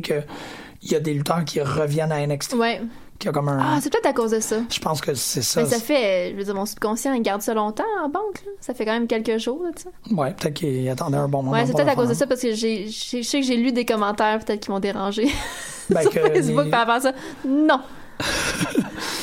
[0.83, 2.53] qu'il y a des lutteurs qui reviennent à NXT.
[2.53, 2.81] Ouais.
[3.19, 3.59] Qui a comme un.
[3.61, 4.57] Ah, c'est peut-être à cause de ça.
[4.69, 5.61] je pense que c'est ça.
[5.61, 8.41] Mais ça fait, je veux dire, mon subconscient, il garde ça longtemps en banque.
[8.45, 8.51] Là.
[8.59, 10.13] Ça fait quand même quelques jours, tu sais.
[10.13, 11.55] Ouais, peut-être qu'il attendait un bon moment.
[11.55, 13.71] Ouais, c'est peut-être à cause de ça parce que j'ai, je sais que j'ai lu
[13.71, 15.29] des commentaires peut-être qui m'ont dérangé
[15.89, 17.11] Ben, sur Facebook les- par rapport à ça.
[17.47, 17.79] Non.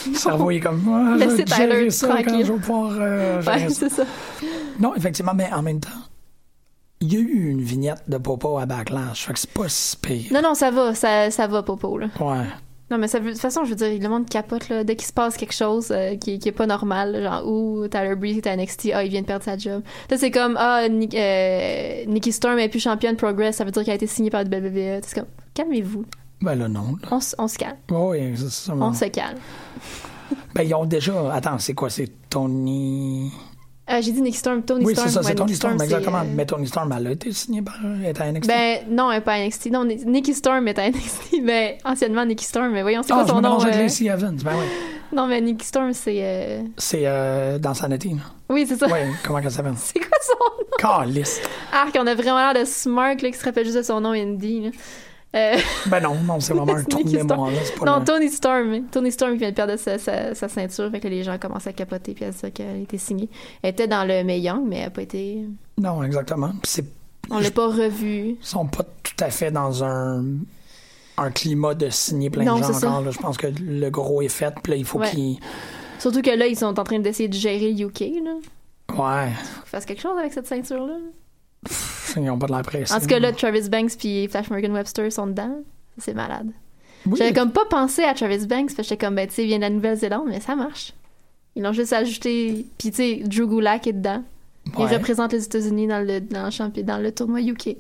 [0.07, 0.83] Le cerveau il est comme.
[0.89, 2.47] Ah, je Laissez Tyler tranquille.
[2.47, 4.05] je vais pouvoir euh, Ouais, c'est ça.
[4.79, 5.89] Non, effectivement, mais en même temps,
[7.01, 9.27] il y a eu une vignette de Popo à Backlash.
[9.27, 10.33] Fait que c'est pas si pire.
[10.33, 12.09] Non, non, ça va, ça, ça va, Popo, là.
[12.21, 12.45] Ouais.
[12.91, 14.83] Non, mais ça veut, de toute façon, je veux dire, le monde capote, là.
[14.83, 17.87] Dès qu'il se passe quelque chose euh, qui, qui est pas normal, là, genre, ou
[17.89, 19.83] Tyler Breeze est à NXT, ah, il vient de perdre sa job.
[20.11, 23.85] Là, c'est comme, ah, Nick- euh, Nikki Storm est plus championne Progress, ça veut dire
[23.85, 25.01] qu'elle a été signée par le WWE.
[25.07, 26.05] C'est comme, calmez-vous.
[26.43, 26.97] Ben là, non.
[27.03, 27.09] là.
[27.13, 27.77] On, on se calme.
[27.91, 28.75] Oui, c'est ça.
[28.75, 29.39] On se calme.
[30.55, 31.33] Ben, ils ont déjà.
[31.33, 33.31] Attends, c'est quoi C'est Tony.
[33.91, 35.09] Euh, j'ai dit Nikki Storm, Tony oui, Storm.
[35.09, 36.19] c'est ça, c'est ouais, Tony Storm, exactement.
[36.19, 37.75] euh, Mais Tony Storm, elle a été signée par.
[38.05, 38.47] Est à NXT.
[38.49, 39.67] Ben, non, elle est pas à NXT.
[39.73, 41.45] Non, Ni- Nikki Storm est à NXT.
[41.45, 43.61] Ben, anciennement Nikki Storm, mais voyons, c'est ah, quoi je son nom?
[43.61, 44.37] euh, Lacey Evans.
[44.45, 44.65] Ben oui.
[45.13, 46.19] Non, mais Nikki Storm, c'est.
[46.23, 48.11] euh, C'est euh, dans Sanity.
[48.11, 48.21] là.
[48.49, 48.87] Oui, c'est ça.
[48.87, 49.73] Oui, comment elle s'appelle?
[49.77, 50.67] C'est quoi son nom?
[50.79, 51.41] Calice.
[51.73, 54.13] Arc, on a vraiment l'air de smart, là, qui se rappelle juste de son nom
[54.13, 54.71] indie, là.
[55.37, 55.57] Euh,
[55.87, 57.51] Ben non, non, c'est vraiment un trou de mémoire.
[57.51, 58.83] là, pas non, le- Tony Storm.
[58.91, 61.69] Tony Storm qui vient de perdre sa, sa, sa ceinture, fait que les gens commencent
[61.69, 63.29] à capoter puis à se dire qu'elle a été signée.
[63.63, 65.45] Elle était dans le Mae Young, mais elle a pas été.
[65.79, 66.49] Non, exactement.
[66.49, 66.85] Puis c'est
[67.31, 68.37] On l'a pas revue.
[68.41, 70.25] Ils sont pas tout à fait dans un
[71.19, 73.03] un climat de signer plein Non, de gens encore.
[73.03, 73.11] là.
[73.11, 74.55] Je pense que le gros est fait.
[74.63, 75.11] Puis là, il faut Ouais.
[75.11, 75.39] qu'ils.
[75.99, 78.35] Surtout que là, ils sont en train d'essayer de gérer le UK, là.
[78.97, 79.31] Ouais.
[79.61, 80.97] Faut faire quelque chose avec cette ceinture-là.
[82.17, 82.93] Ils ont pas de la presse.
[82.93, 85.63] En tout cas, là, Travis Banks puis Flash Morgan Webster sont dedans.
[85.99, 86.51] C'est malade.
[87.07, 87.15] Oui.
[87.17, 89.49] J'avais comme pas pensé à Travis Banks, parce que j'étais comme, ben, tu sais, il
[89.49, 90.93] vient de la Nouvelle-Zélande, mais ça marche.
[91.57, 92.67] Ils l'ont juste ajouté.
[92.79, 94.23] Puis, tu sais, Drew Gulak est dedans.
[94.79, 97.77] Il représente les États-Unis dans le, dans, le dans le tournoi UK.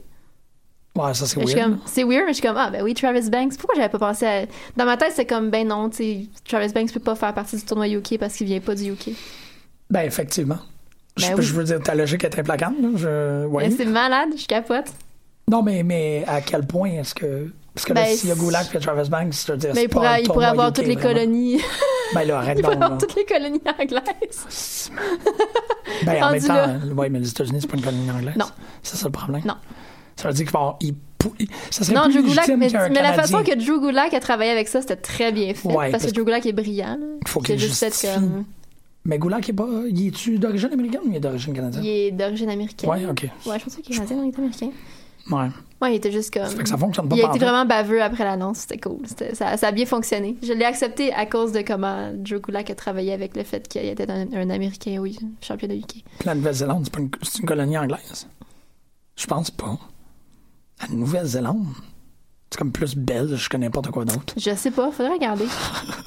[0.96, 1.78] Ouais, ça, c'est weird.
[1.86, 3.56] c'est weird, mais je suis comme, ah, ben oui, Travis Banks.
[3.56, 4.46] Pourquoi j'avais pas pensé à.
[4.76, 7.56] Dans ma tête, c'est comme, ben non, tu sais, Travis Banks peut pas faire partie
[7.56, 9.10] du tournoi UK parce qu'il vient pas du UK.
[9.88, 10.58] Ben, effectivement.
[11.20, 11.42] Je, Ben oui.
[11.42, 12.76] je veux dire, ta logique est implacable.
[12.80, 12.88] Là.
[12.96, 13.46] Je...
[13.56, 14.86] Mais c'est malade, je capote.
[15.50, 17.48] Non, mais, mais à quel point est-ce que.
[17.74, 19.80] Parce que là, Ben, s'il y a Gulak et Travis Banks, je veux dire, Mais
[19.80, 21.14] c'est il pourrait, il avoir UK, toutes les vraiment.
[21.14, 21.60] colonies.
[22.14, 22.96] Ben là, arrête il pourrait avoir là.
[22.98, 24.90] toutes les colonies anglaises.
[26.06, 26.76] Ben, en même temps, là.
[26.96, 28.36] oui, mais les États-Unis, c'est pas une colonie anglaise.
[28.36, 28.46] Non.
[28.82, 29.42] C'est ça le problème.
[29.44, 29.56] Non.
[30.16, 30.76] Ça veut dire qu'il va avoir.
[30.80, 30.94] il
[31.70, 34.68] Ça serait Non, plus Drew Gulak, mais, la façon que Drew Gulak a travaillé avec
[34.68, 35.68] ça, c'était très bien fait.
[35.68, 36.96] Ouais, parce parce que Drew Gulak est brillant.
[36.98, 37.06] Là.
[37.20, 38.14] Il faut qu'il juste justifie.
[38.14, 38.44] comme.
[39.04, 39.66] Mais Gulak, il est pas.
[39.88, 41.84] Il est-tu d'origine américaine ou il est d'origine canadienne?
[41.84, 42.90] Il est d'origine américaine.
[42.90, 43.22] Ouais, ok.
[43.46, 44.70] Ouais, je pense qu'il est canadien, il est américain.
[45.30, 45.48] Ouais.
[45.80, 46.44] Ouais, il était juste comme.
[46.44, 47.50] Ça fait que ça fonctionne pas Il a par été tout.
[47.50, 48.98] vraiment baveux après l'annonce, c'était cool.
[49.06, 50.36] C'était- Ça, ça a bien fonctionné.
[50.42, 53.84] Je l'ai accepté à cause de comment Drew Gulak a travaillé avec le fait qu'il
[53.86, 56.04] était un, un Américain, oui, champion de UK.
[56.26, 58.26] La Nouvelle-Zélande, c'est pas une, c'est une colonie anglaise?
[59.16, 59.78] Je pense pas.
[60.82, 61.66] La Nouvelle-Zélande?
[62.52, 64.34] C'est comme plus belge que n'importe quoi d'autre.
[64.36, 65.44] Je sais pas, faudrait regarder.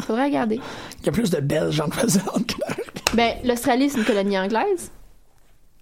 [0.05, 0.59] Faudrait regarder.
[0.99, 3.15] Il y a plus de belges en Nouvelle-Zélande que.
[3.15, 4.91] Ben, l'Australie, c'est une colonie anglaise.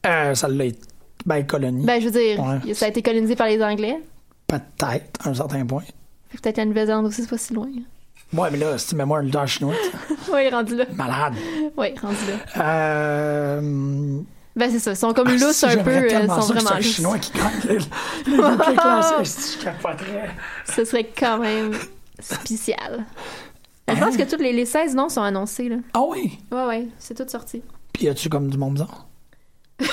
[0.05, 0.79] Euh, ça l'a été.
[1.25, 1.85] Ben, colonie.
[1.85, 2.73] Ben, je veux dire, Ouais.
[2.75, 3.99] ça a été colonisé par les Anglais.
[4.47, 5.83] Peut-être, à un certain point.
[6.31, 7.69] Peut-être la Nouvelle-Zélande aussi, c'est pas si loin.
[8.33, 9.73] Ouais, mais là, c'est mémoire le chinois.
[10.33, 10.85] Oui, rendu là.
[10.95, 11.33] Malade.
[11.75, 12.63] Oui, rendu là.
[12.63, 14.21] Euh...
[14.55, 14.91] Ben, c'est ça.
[14.91, 15.89] Ils sont comme ah, lousses si, un peu.
[15.91, 16.85] euh, Ils tellement sont ça c'est vraiment un lousses.
[16.95, 17.77] chinois qui gagne le,
[18.37, 19.57] le UK Classic.
[19.59, 20.29] Je capoterais.
[20.75, 21.73] Ce serait quand même
[22.19, 23.05] spécial.
[23.87, 25.77] Je pense que tous les, les 16 noms sont annoncés, là.
[25.93, 26.39] Ah oui?
[26.51, 27.61] Ouais, ouais, c'est tout sorti.
[27.93, 29.07] Puis y a-tu comme du monde bizarre?
[29.79, 29.85] Il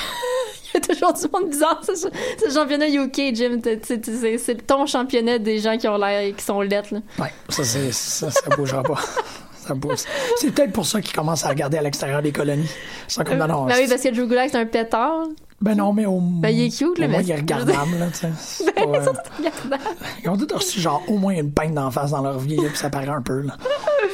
[0.74, 3.60] y a toujours du monde bizarre, ce, ce championnat UK, Jim.
[3.82, 7.00] C'est c'est ton championnat des gens qui ont l'air, qui sont lettres, là.
[7.18, 9.00] Ouais, ça, c'est, ça, ça bougera pas.
[9.68, 9.98] Ça bouge.
[10.38, 12.70] C'est peut-être pour ça qu'ils commencent à regarder à l'extérieur des colonies.
[13.06, 13.66] C'est comme, non, non.
[13.66, 15.26] ben oui, parce que Drew Gulak, c'est un pétard.
[15.60, 18.06] Ben non, mais au Ben, il est cute, au là, moins, il est regardable, là,
[18.12, 18.64] tu sais.
[18.76, 19.84] Ben, pas, euh, Regardez.
[20.24, 22.68] Ils ont tous reçu, genre, au moins une peine d'en face dans leur vie, là,
[22.68, 23.56] puis ça paraît un peu, là.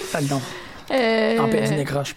[0.07, 0.41] Fait non,
[0.91, 2.17] Euh, tempête décroche.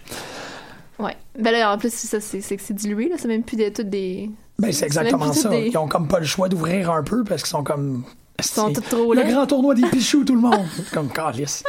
[0.97, 1.15] Ouais.
[1.37, 3.17] Ben là, en plus, c'est ça, c'est que c'est dilué, là.
[3.19, 4.31] C'est même plus des, toutes des.
[4.57, 5.49] Ben, c'est exactement ça.
[5.49, 8.03] des- Ils ont comme pas le choix d'ouvrir un peu parce qu'ils sont comme.
[8.39, 10.65] Ils sont tous trop Le grand tournoi des pichous, tout le monde.
[10.93, 11.63] comme calice.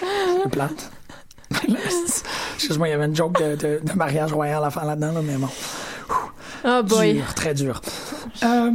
[0.00, 0.90] C'est plate.
[2.54, 5.20] Excuse-moi, il y avait une joke de, de- de mariage royal à faire là-dedans, là,
[5.22, 5.48] mais bon.
[6.64, 7.14] Oh boy.
[7.14, 7.80] Dur, très dur.
[8.44, 8.70] Euh...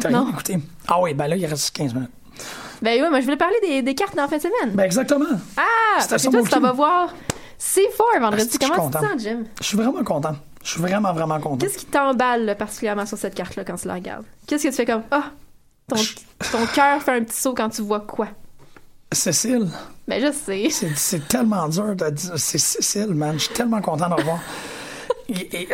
[0.00, 0.30] T'as Non.
[0.30, 0.58] écouté?
[0.88, 2.10] Ah oui, ben là, il reste 15 minutes.
[2.80, 4.74] Ben oui, moi, je voulais parler des, des cartes dans la fin de semaine.
[4.74, 5.24] Ben exactement.
[5.56, 5.62] ah,
[6.08, 7.14] parce que toi, tu t'en vas voir
[7.60, 8.58] C4 vendredi.
[8.58, 9.44] Comment tu te sens, Jim?
[9.60, 10.34] Je suis vraiment content.
[10.64, 11.56] Je suis vraiment, vraiment content.
[11.58, 14.24] Qu'est-ce qui t'emballe particulièrement sur cette carte-là quand tu la regardes?
[14.46, 15.30] Qu'est-ce que tu fais comme Ah!
[15.88, 18.28] ton, ton cœur fait un petit saut quand tu vois quoi?
[19.14, 19.68] Cécile,
[20.08, 20.68] Ben je sais.
[20.70, 22.32] c'est, c'est tellement dur de dire.
[22.36, 23.34] C'est Cécile, man.
[23.34, 24.40] Je suis tellement content de revoir.
[25.28, 25.68] Et, et,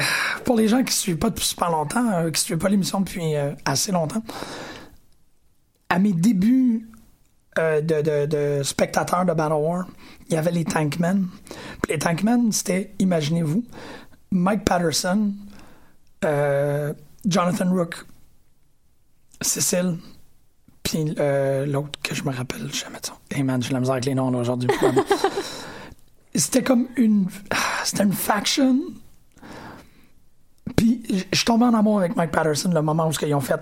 [0.44, 2.68] pour les gens qui ne suivent pas depuis super longtemps, euh, qui ne suivent pas
[2.68, 4.22] l'émission depuis euh, assez longtemps,
[5.88, 6.88] à mes débuts
[7.58, 9.86] euh, de, de, de spectateur de Battle War,
[10.28, 11.26] il y avait les Tankmen.
[11.82, 13.64] Puis les Tankmen, c'était, imaginez-vous,
[14.30, 15.32] Mike Patterson,
[16.22, 18.04] Jonathan Rook,
[19.40, 19.96] Cécile,
[20.90, 23.12] puis euh, l'autre que je me rappelle jamais de son.
[23.30, 24.68] Hey man, j'ai la misère avec les noms aujourd'hui.
[26.34, 27.26] C'était comme une.
[27.84, 28.78] C'était une faction.
[30.76, 33.60] Puis je- suis tombé en amour avec Mike Patterson le moment où ils ont fait.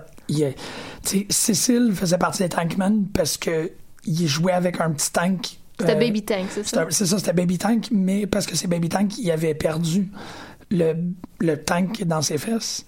[1.03, 3.71] sais, Cécile faisait partie des Tankmen parce que
[4.05, 5.57] il jouait avec un petit tank.
[5.79, 6.85] C'était euh, Baby Tank, c'est ça?
[6.89, 10.09] C'est ça, c'était Baby Tank, mais parce que c'est Baby Tank, il avait perdu
[10.71, 10.93] le,
[11.39, 12.85] le tank dans ses fesses.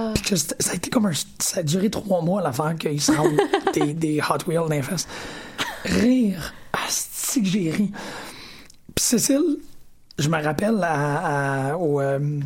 [0.00, 0.36] Ah.
[0.60, 1.12] Ça a été comme un.
[1.38, 3.36] Ça a duré trois mois l'affaire qu'il se rende
[3.74, 5.06] des, des Hot Wheels dans les fesses.
[5.84, 6.52] Rire.
[6.86, 7.90] Asti que j'ai ri.
[8.94, 9.58] Puis Cécile,
[10.18, 12.40] je me rappelle à, à- au, euh,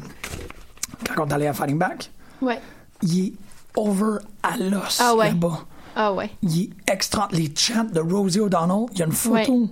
[1.14, 2.61] quand on est allé à Fighting Back, Ouais.
[3.02, 3.32] il est
[3.76, 5.28] over à l'os Ah ouais.
[5.28, 5.61] là-bas.
[5.96, 6.30] Ah ouais.
[6.42, 7.28] Il est extra.
[7.32, 9.68] Les chants de Rosie O'Donnell, il y a une photo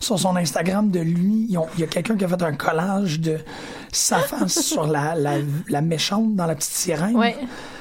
[0.00, 1.56] sur son Instagram de lui.
[1.56, 3.38] Ont- Il y a quelqu'un qui a fait un collage de
[3.92, 7.16] sa face sur la, la, la méchante dans la petite sirène.
[7.16, 7.36] Ouais.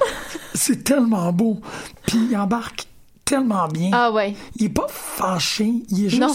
[0.53, 1.59] C'est tellement beau.
[2.05, 2.85] Puis il embarque
[3.25, 3.89] tellement bien.
[3.93, 4.35] Ah ouais.
[4.55, 6.33] Il est pas fâché, il est juste Non.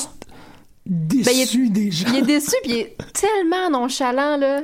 [0.87, 2.07] déçu Ben, il est- des gens.
[2.09, 4.61] Il est déçu, puis il est tellement nonchalant, là.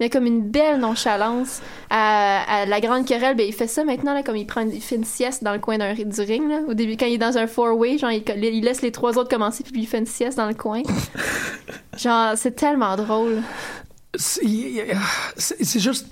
[0.00, 1.60] Mais comme une belle nonchalance.
[1.90, 4.80] À, à la grande querelle, ben, il fait ça maintenant, là, comme il, prend, il
[4.80, 6.48] fait une sieste dans le coin d'un, du ring.
[6.48, 6.60] Là.
[6.66, 9.28] Au début, quand il est dans un four-way, genre, il, il laisse les trois autres
[9.28, 10.82] commencer, puis il fait une sieste dans le coin.
[11.96, 13.42] genre, c'est tellement drôle.
[14.14, 16.08] C'est juste.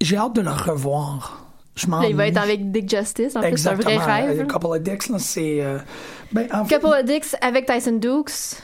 [0.00, 1.38] J'ai hâte de le revoir.
[1.74, 4.40] Je m'en Là, il va être avec Dick Justice, en plus, c'est un vrai rêve.
[4.40, 5.62] A couple of dicks, là, c'est.
[5.62, 5.78] euh,
[6.32, 8.60] ben, en fait, Couple of Dicks avec Tyson Dukes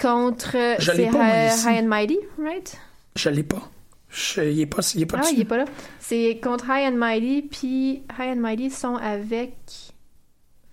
[0.00, 0.76] contre.
[0.78, 1.52] Je l'ai c'est pas, High.
[1.66, 2.76] High and Mighty, right?
[3.16, 3.62] je l'ai pas.
[4.10, 5.34] Je- il est pas, il est pas Ah, dessus.
[5.36, 5.64] il est pas là.
[6.00, 9.54] C'est contre High and Mighty, puis High and Mighty sont avec.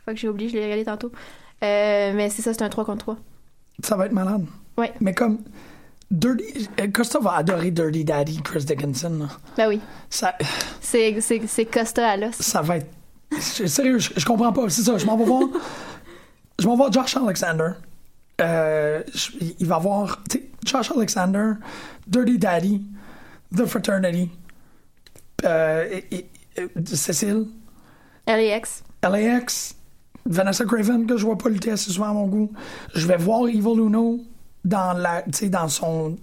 [0.05, 1.11] Faut que j'ai oublié, je l'ai regardé tantôt.
[1.63, 3.17] Euh, mais c'est ça, c'est un 3 contre 3.
[3.83, 4.45] Ça va être malade.
[4.77, 4.91] Ouais.
[4.99, 5.39] Mais comme.
[6.11, 6.67] Dirty.
[6.79, 9.17] euh, Costa va adorer Dirty Daddy, Chris Dickinson.
[9.19, 9.27] là.
[9.57, 9.79] Ben oui.
[10.09, 10.35] Ça,
[10.81, 12.35] C'est, c'est, c'est Costa à l'os.
[12.35, 12.89] ça va être.
[13.39, 14.69] Sérieux, je, je comprends pas.
[14.69, 15.47] C'est ça, je m'en vais voir.
[16.59, 17.69] je m'en vais voir Josh Alexander.
[18.41, 21.53] Euh, je- il va voir tu sais, Josh Alexander,
[22.07, 22.81] Dirty Daddy,
[23.55, 24.29] The Fraternity,
[25.45, 27.45] euh, et- et- et- Cécile,
[28.27, 28.83] LAX.
[29.03, 29.75] LAX,
[30.25, 32.51] Vanessa Craven, que je vois pas lutter assez souvent à mon goût.
[32.95, 34.19] Je vais voir Evil Uno
[34.63, 36.17] dans la, dans son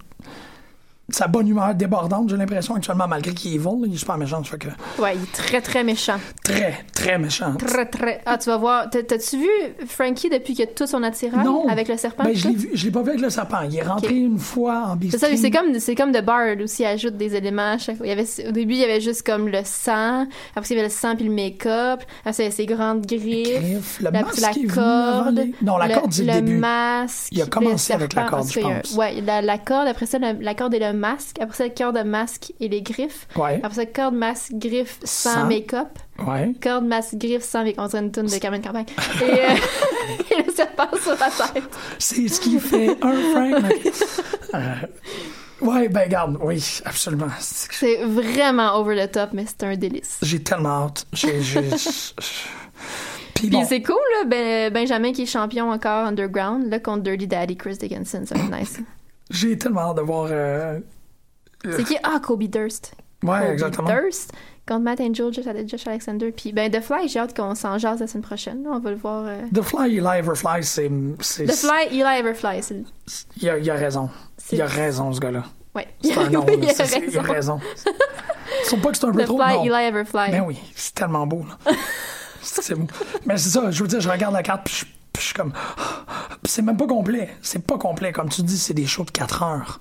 [1.11, 4.17] sa bonne humeur débordante, j'ai l'impression actuellement, malgré qu'il est evil, là, il est super
[4.17, 4.67] méchant, ça fait que
[5.01, 6.17] Ouais, il est très, très méchant.
[6.43, 7.53] très, très méchant.
[7.55, 8.21] Très, très.
[8.25, 8.89] Ah, tu vas voir.
[8.89, 9.47] T'as- T'as-tu vu
[9.87, 11.67] Frankie depuis qu'il a tout son attirail Non.
[11.67, 12.23] avec le serpent?
[12.23, 13.61] Ben, je l'ai vu, je l'ai pas vu avec le serpent.
[13.69, 16.83] Il est rentré une fois en C'est ça, c'est comme, c'est comme The Bard aussi,
[16.83, 17.73] il ajoute des éléments.
[17.73, 18.05] à chaque fois.
[18.05, 20.27] Il y avait, au début, il y avait juste comme le sang.
[20.55, 22.01] Après, il y avait le sang puis le make-up.
[22.25, 23.59] Après, il y avait ses grandes griffes.
[23.61, 23.99] Griffes.
[23.99, 25.35] Le la, masque la corde.
[25.37, 26.57] les- Non, la le, corde, c'est le début.
[26.57, 27.27] masque.
[27.31, 28.93] Il a commencé le avec la corde, je a pense.
[28.95, 31.37] Ouais, la, la corde, après ça, le- la corde et le masque.
[31.41, 33.27] Après ça, le corde, masque et les griffes.
[33.35, 33.59] Ouais.
[33.63, 35.45] Après ça, corde, masque, griffes sans Sans.
[35.47, 35.87] make-up.
[36.27, 36.53] Ouais.
[36.61, 37.79] Corde, masque, griffes sans make-up.
[37.83, 38.85] On dirait une toune de Carmen Campagne.
[39.21, 39.55] Et, euh,
[40.39, 41.63] et le serpent sur la tête.
[41.97, 43.13] C'est ce qui fait un
[43.61, 43.91] mais-
[44.55, 44.75] Euh,
[45.61, 47.27] ouais, ben garde, oui, absolument.
[47.39, 50.17] C'est- C'est vraiment over the top, mais c'est un délice.
[50.21, 51.05] J'ai tellement hâte.
[51.13, 51.39] J'ai,
[53.35, 57.27] Puis bon, c'est cool, là, Ben- Benjamin qui est champion encore underground, là, contre Dirty
[57.27, 58.79] Daddy Chris Dickinson, être nice.
[59.29, 60.27] J'ai tellement hâte de voir.
[60.31, 60.79] euh,
[61.63, 61.97] C'est qui?
[62.03, 62.93] Ah, Kobe Durst.
[63.23, 63.87] Ouais, Kobe exactement.
[63.89, 64.31] Durst
[64.67, 66.31] contre Matt Angel, Josh, Josh Alexander.
[66.31, 68.63] Puis ben, The Fly, j'ai hâte qu'on s'en jase la semaine prochaine.
[68.67, 69.23] On va le voir.
[69.25, 69.41] euh.
[69.53, 70.89] The Fly, Eli Everfly, c'est.
[70.89, 72.61] The Fly, Eli Everfly.
[72.61, 72.83] C'est...
[73.41, 74.09] Il a, il a raison.
[74.51, 75.43] Il a raison, ce gars-là.
[75.75, 75.87] Ouais.
[76.03, 77.57] C'est un nom, il a C'est- c'est- Il a raison.
[77.57, 77.59] raison.
[78.63, 79.37] Ils sont pas que c'est un peu The trop.
[79.37, 79.63] Fly, non.
[79.65, 80.31] Eli Everfly.
[80.31, 81.73] Ben oui, c'est tellement beau, là.
[82.41, 82.87] c'est c'est beau.
[83.25, 84.85] Mais c'est ça, je veux dire, je regarde la carte, puis je,
[85.19, 85.53] puis je suis comme.
[86.45, 87.29] C'est même pas complet.
[87.41, 88.11] C'est pas complet.
[88.11, 89.79] Comme tu dis, c'est des shows de 4 heures.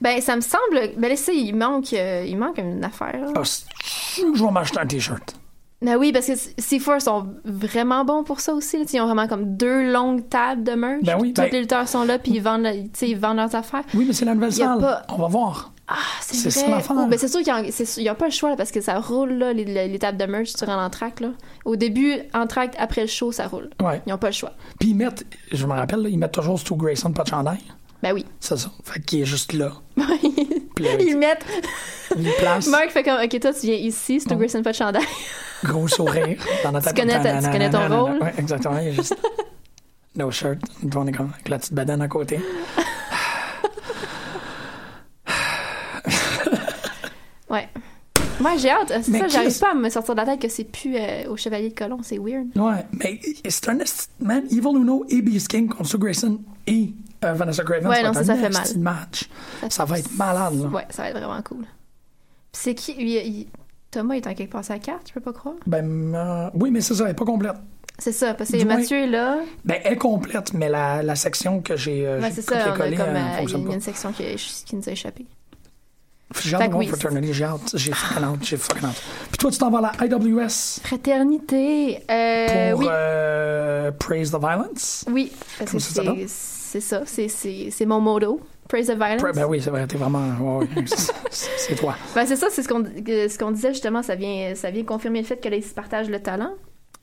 [0.00, 0.90] Ben, ça me semble.
[0.98, 3.14] Ben, là, ça, il manque, euh, il manque une affaire.
[3.34, 5.34] Ah, je vais m'acheter un t-shirt?
[5.82, 8.78] Ben oui, parce que C4 sont vraiment bons pour ça aussi.
[8.78, 8.84] là.
[8.92, 11.02] Ils ont vraiment comme deux longues tables de merch.
[11.02, 12.68] Ben oui, Tous ben- les lutteurs sont là, puis ils vendent,
[13.02, 13.84] ils vendent leurs affaires.
[13.94, 14.78] Oui, mais c'est la nouvelle salle.
[14.80, 15.72] pas- On va voir.
[15.88, 16.82] Ah, c'est vrai.
[16.90, 19.32] Oh, ben c'est sûr qu'il n'y a, pas le choix là, parce que ça roule
[19.34, 19.52] là,
[19.98, 21.24] tables de merch durant l'entracte.
[21.64, 23.70] Au début, entracte, après le show, ça roule.
[23.80, 24.02] Ouais.
[24.06, 24.52] Ils n'ont pas le choix.
[24.80, 27.60] Puis ils mettent, je me rappelle, là, ils mettent toujours Stu Grayson pas de chandail.
[28.02, 28.26] Ben oui.
[28.40, 28.70] C'est ça.
[28.84, 29.72] Fait qu'il est juste là.
[30.76, 31.44] Puis Ils mettent.
[32.18, 35.04] il place, Mark fait comme Ok, toi, tu viens ici, c'est Grayson pas de chandail.
[35.64, 38.18] gros sourire dans notre Tu connais ta- tu connais ton rôle.
[38.20, 38.78] Ouais, exactement.
[38.78, 39.16] Il est juste.
[40.16, 40.58] No shirt.
[40.82, 42.40] Avec la petite badane à côté.
[47.50, 47.68] Ouais.
[48.40, 48.92] Moi, j'ai hâte.
[49.02, 51.28] C'est Mais ça, j'arrive pas à me sortir de la tête que c'est plus euh,
[51.30, 52.00] au Chevalier de Colomb.
[52.02, 52.46] C'est weird.
[52.56, 53.78] Ouais, mais c'est un
[54.20, 54.44] man.
[54.50, 56.90] Evil Uno et Beast King contre Grayson et
[57.24, 57.86] euh, Vanessa Craven.
[57.88, 58.78] Ouais, ça non, ça, ça fait mal.
[58.78, 59.28] match.
[59.70, 60.68] Ça va être malade, là.
[60.68, 61.62] Ouais, ça va être vraiment cool.
[62.52, 62.94] Puis c'est qui?
[62.98, 63.46] Il- il-
[63.90, 65.54] Thomas est en quelque part sa carte, je peux pas croire?
[65.66, 67.54] Ben, euh, oui, mais c'est ça, elle est pas complète.
[67.98, 69.38] C'est ça, parce que Mathieu est là.
[69.64, 72.58] Ben, elle est complète, mais la, la section que j'ai Ouais, j'ai c'est ça, on
[72.58, 73.06] a copié-collé, comme,
[73.62, 74.24] il y a une section qui,
[74.66, 75.24] qui nous a échappé.
[76.42, 79.02] J'ai hâte de oui, Fraternity, j'ai hâte, j'ai fucking hâte, j'ai fucking hâte.
[79.28, 82.02] Puis toi, tu t'en vas à la IWS Fraternité.
[82.10, 82.86] Euh, pour oui.
[82.90, 85.04] euh, Praise the Violence.
[85.10, 88.40] Oui, Comment ça c'est c'est ça, c'est- c'est c'est mon motto.
[88.68, 89.22] Praise the violence.
[89.34, 90.58] Ben oui, c'est vrai, t'es vraiment.
[90.58, 91.12] ouais, c'est-
[91.56, 91.94] c'est toi.
[92.14, 94.82] Ben, c'est ça, c'est ce qu'on euh, ce qu'on disait justement, ça vient, ça vient
[94.82, 96.50] confirmer le fait que se partagent le talent.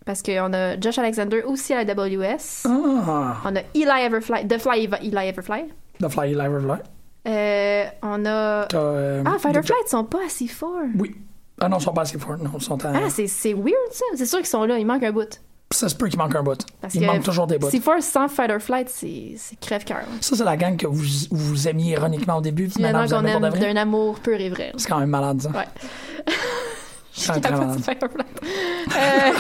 [0.06, 2.66] Parce qu'on a Josh Alexander aussi à la WS.
[2.66, 5.64] Ah, On a Eli Everfly, The Fly Eli Eli Everfly.
[6.02, 6.82] The Fly Live Live.
[7.28, 8.68] Euh, on a.
[8.74, 10.82] Euh, Ah, Fighter Dick- Flight, ils sont pas assez forts.
[10.98, 11.16] Oui.
[11.62, 12.38] Ah non, ils sont pas assez forts.
[12.38, 12.92] Non, ils sont à...
[12.94, 14.06] Ah, c'est weird ça.
[14.16, 15.40] C'est sûr qu'ils sont là, il manque un bout.
[15.72, 16.60] Ça se peut qu'il manque un bout.
[16.82, 17.70] Parce Il que manque toujours des bouts.
[17.70, 20.04] C4 sans Fighter Flight, c'est crève-cœur.
[20.22, 23.50] Ça, c'est la gang que vous, vous aimiez ironiquement au début, puis maintenant qu'on aime
[23.60, 24.72] d'un amour pur et vrai.
[24.78, 25.50] C'est quand même malade, ça.
[25.50, 25.66] Ouais.
[27.16, 27.78] C'est quand même très malade.
[27.78, 28.28] de Fighter Flight.
[28.96, 29.32] Euh,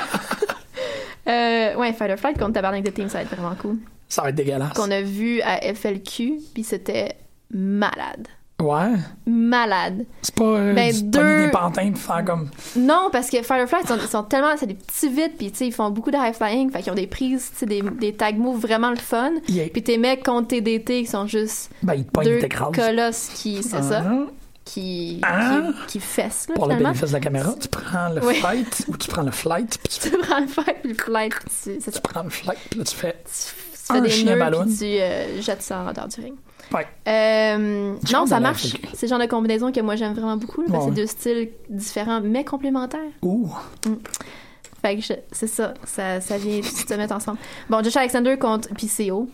[1.32, 3.78] euh, ouais, Fighter Flight contre Tabarnak de Team, ça va être vraiment cool.
[4.08, 4.74] Ça va être dégueulasse.
[4.74, 7.16] Qu'on a vu à FLQ, puis c'était
[7.54, 8.28] malade.
[8.62, 8.94] Ouais.
[9.26, 10.06] Malade.
[10.22, 12.50] C'est pas euh, Ben, deux- des pantins puis faire comme.
[12.78, 14.56] Non, parce que Firefly, ils sont, ils sont tellement.
[14.58, 16.92] C'est des petits vides, puis tu sais, ils font beaucoup de high flying, fait qu'ils
[16.92, 19.32] ont des prises, tu sais, des, des tag moves vraiment le fun.
[19.50, 19.68] Yeah.
[19.70, 23.62] Puis tes mecs contre TDT qui sont juste Ben, il te deux colosses qui.
[23.64, 24.04] C'est ça.
[24.06, 24.14] Ah.
[24.66, 25.62] Qui, Ah.
[25.88, 26.92] qui, qui fessent, là, Pour le finalement.
[26.92, 28.36] bénéfice de la caméra, tu prends le Oui.
[28.36, 31.34] flight ou tu prends le flight, puis tu, Tu prends le fight, puis le flight,
[31.34, 31.92] puis tu, ça.
[31.92, 33.16] tu prends le flight, puis là tu fais.
[33.26, 33.30] Tu
[33.74, 36.36] fais Un des chien nœuds, puis tu euh, jettes ça en dehors du ring.
[36.72, 36.88] Ouais.
[37.08, 38.76] Euh, non, ça marche.
[38.94, 40.64] C'est le genre de combinaison que moi j'aime vraiment beaucoup.
[40.64, 43.00] Ouais, C'est deux styles différents mais complémentaires.
[43.22, 43.50] Ouh.
[44.82, 45.02] Fait que
[45.32, 47.38] c'est ça, ça, ça vient se mettre ensemble.
[47.70, 49.30] Bon, Josh Alexander contre PCO,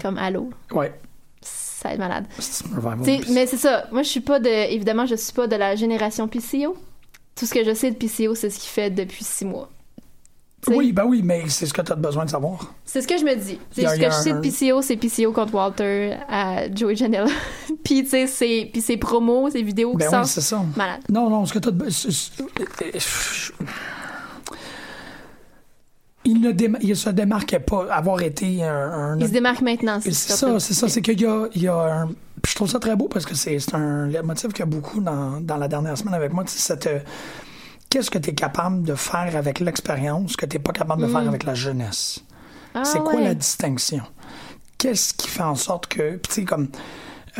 [0.00, 0.92] comme Halo, Ouais.
[1.40, 2.26] ça va être malade.
[3.30, 3.86] Mais c'est ça.
[3.92, 4.48] Moi, je suis pas de.
[4.72, 6.76] Évidemment, je suis pas de la génération PCO.
[7.36, 9.70] Tout ce que je sais de PCO, c'est ce qu'il fait depuis six mois.
[10.62, 12.74] T'sais, Oui, ben oui, mais c'est ce que tu as besoin de savoir.
[12.84, 13.58] C'est ce que je me dis.
[13.70, 17.30] C'est ce que je sais de PCO, c'est PCO contre Walter à Joey Janela.
[17.84, 20.62] puis, tu sais, c'est- puis ses promos, ses vidéos Ben qui oui, c'est ça.
[20.76, 21.00] Malade.
[21.08, 21.72] Non, non, ce que tu as
[26.24, 28.74] Il ne déma- il se démarquait pas avoir été un.
[29.14, 29.98] un- Il se démarque maintenant.
[30.02, 32.06] c'est ça, c'est ça, c'est qu'il y a, il y a un.
[32.42, 35.00] puis je trouve ça très beau parce que c'est un motif qu'il y a beaucoup
[35.00, 36.44] dans, dans la dernière semaine avec moi.
[36.46, 36.88] C'est cette.
[37.90, 41.08] Qu'est-ce que tu es capable de faire avec l'expérience que tu n'es pas capable de
[41.08, 42.20] faire avec la jeunesse?
[42.74, 43.24] Ah, c'est quoi ouais.
[43.24, 44.02] la distinction?
[44.78, 46.12] Qu'est-ce qui fait en sorte que.
[46.16, 46.68] puis Tu sais, comme.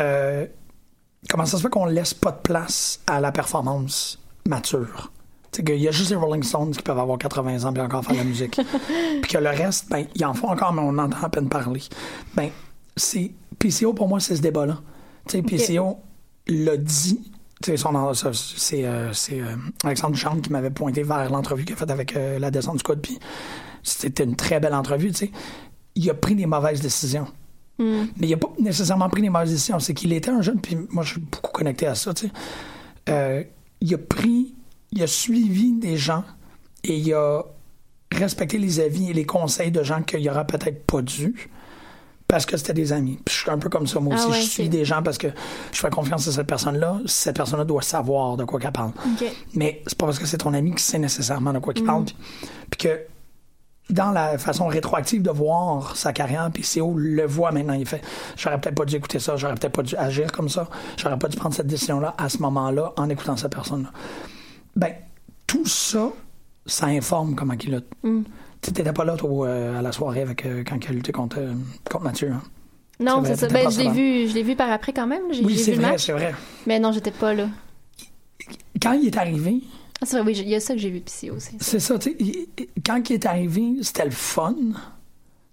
[0.00, 0.44] euh,
[1.28, 5.12] comment ça se fait qu'on laisse pas de place à la performance mature?
[5.52, 7.80] Tu sais, qu'il y a juste les Rolling Stones qui peuvent avoir 80 ans et
[7.80, 8.60] encore faire de la musique.
[9.22, 11.82] puis que le reste, ben, ils en font encore, mais on entend à peine parler.
[12.34, 12.50] Ben,
[12.96, 13.30] c'est.
[13.58, 14.78] PCO, pour moi, c'est ce débat-là.
[15.28, 15.98] Tu sais, PCO
[16.48, 17.30] l'a dit.
[17.62, 22.38] C'est euh, euh, Alexandre Duchamp qui m'avait pointé vers l'entrevue qu'il a faite avec euh,
[22.38, 23.02] la descente du code.
[23.02, 23.18] Puis
[23.82, 25.30] c'était une très belle entrevue, tu sais.
[25.94, 27.26] Il a pris des mauvaises décisions.
[27.78, 28.06] Hmm.
[28.16, 29.78] Mais il n'a pas nécessairement pris des mauvaises décisions.
[29.78, 32.30] C'est qu'il était un jeune, puis moi, je suis beaucoup connecté à ça, tu
[33.06, 33.50] sais.
[33.82, 34.54] Il a pris,
[34.92, 36.24] il a suivi des gens
[36.84, 37.42] et il a
[38.12, 41.50] respecté les avis et les conseils de gens qu'il aurait peut-être pas dû
[42.30, 43.18] parce que c'était des amis.
[43.24, 44.30] Puis je suis un peu comme ça, moi Ah aussi.
[44.30, 45.26] ouais, je suis des gens parce que
[45.72, 47.00] je fais confiance à cette personne-là.
[47.06, 48.92] Cette personne-là doit savoir de quoi qu'elle parle.
[49.54, 51.76] Mais c'est pas parce que c'est ton ami qui sait nécessairement de quoi Mm.
[51.78, 52.04] il parle.
[52.04, 52.14] Puis,
[52.70, 53.00] puis que
[53.90, 58.00] dans la façon rétroactive de voir sa carrière, puis CO le voit maintenant, il fait
[58.36, 61.26] j'aurais peut-être pas dû écouter ça, j'aurais peut-être pas dû agir comme ça, j'aurais pas
[61.28, 63.90] dû prendre cette décision-là à ce moment-là en écoutant cette personne-là.
[64.76, 64.92] Ben,
[65.48, 66.08] tout ça,
[66.66, 67.80] ça informe comment il a.
[68.04, 68.22] Mm.
[68.62, 71.12] Tu n'étais pas là, toi, euh, à la soirée avec, euh, quand il a lutté
[71.12, 71.52] contre, euh,
[71.90, 72.30] contre Mathieu.
[72.32, 72.42] hein?
[72.98, 73.46] Non, C'est ça.
[73.46, 75.22] t'étais Ben, je l'ai vu, je l'ai vu par après quand même.
[75.42, 76.34] Oui, c'est vrai, c'est vrai.
[76.66, 77.48] Mais non, j'étais pas là.
[78.82, 79.60] Quand il est arrivé,
[80.02, 81.56] Ah, c'est vrai, oui, il y a ça que j'ai vu PCO aussi.
[81.60, 82.48] C'est ça, tu sais,
[82.84, 84.54] quand il est arrivé, c'était le fun.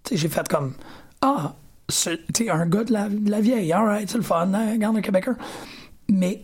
[0.03, 0.74] Tu sais, j'ai fait comme,
[1.22, 1.55] ah,
[1.88, 4.97] tu sais, un gars de la, de la vieille, alright, c'est le fun, hein, regarde
[4.97, 5.36] un Québécois.
[6.10, 6.43] Mais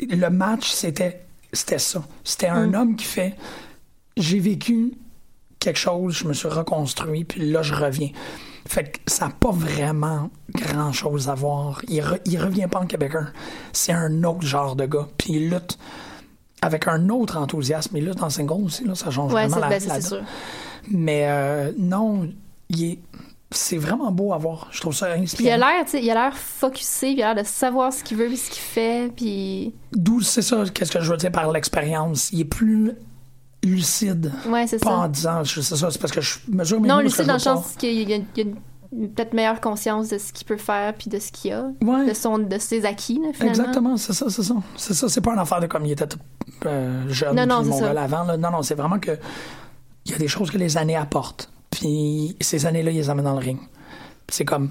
[0.00, 2.04] le match, c'était c'était ça.
[2.24, 3.34] C'était un homme qui fait,
[4.16, 4.92] j'ai vécu
[5.58, 8.10] quelque chose, je me suis reconstruit, puis là, je reviens.
[8.68, 11.80] Fait que ça n'a pas vraiment grand chose à voir.
[11.88, 13.26] Il, re- il revient pas en Québécois.
[13.72, 15.06] C'est un autre genre de gars.
[15.16, 15.78] Puis il lutte
[16.62, 17.96] avec un autre enthousiasme.
[17.96, 20.20] Il lutte en single aussi, là, ça change Ouais, vraiment la, ben, la sûr.
[20.90, 22.28] Mais euh, non,
[22.68, 22.98] il est-
[23.52, 24.68] c'est vraiment beau à voir.
[24.72, 25.60] Je trouve ça Puis inspirant.
[25.86, 28.36] sais, il a l'air focusé, puis il a l'air de savoir ce qu'il veut, puis
[28.36, 32.30] ce qu'il fait, puis D'où c'est ça, qu'est-ce que je veux dire par l'expérience?
[32.32, 32.92] Il est plus
[33.66, 34.32] lucide.
[34.48, 35.08] ouais, c'est Pas en ça.
[35.08, 37.92] disant, sais ça, c'est parce que je mesure mes Non, c'est dans le sens qu'il
[38.08, 38.44] y a, y a
[39.14, 42.06] peut-être meilleure conscience de ce qu'il peut faire, puis de ce qu'il a, Ouais.
[42.08, 43.50] de son, de ses acquis, là, finalement.
[43.50, 44.54] Exactement, c'est ça, c'est ça.
[44.76, 46.18] C'est ça, c'est pas une affaire de comme il était tout,
[46.66, 47.94] euh, jeune, Non, non, puis c'est mon ça.
[47.94, 48.24] gars avant.
[48.24, 48.36] là.
[48.36, 49.18] Non, non, c'est vraiment que
[50.06, 51.50] il y a des choses que les années apportent.
[51.70, 53.58] Puis ces années-là, ils les amènent dans le ring.
[54.28, 54.70] C'est comme,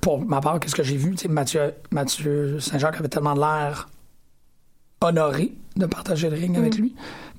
[0.00, 1.14] pour ma part, qu'est-ce que j'ai vu?
[1.28, 3.88] Mathieu, Mathieu Saint-Jacques avait tellement l'air
[5.00, 6.60] honoré de partager le ring Mm.
[6.60, 6.94] avec lui.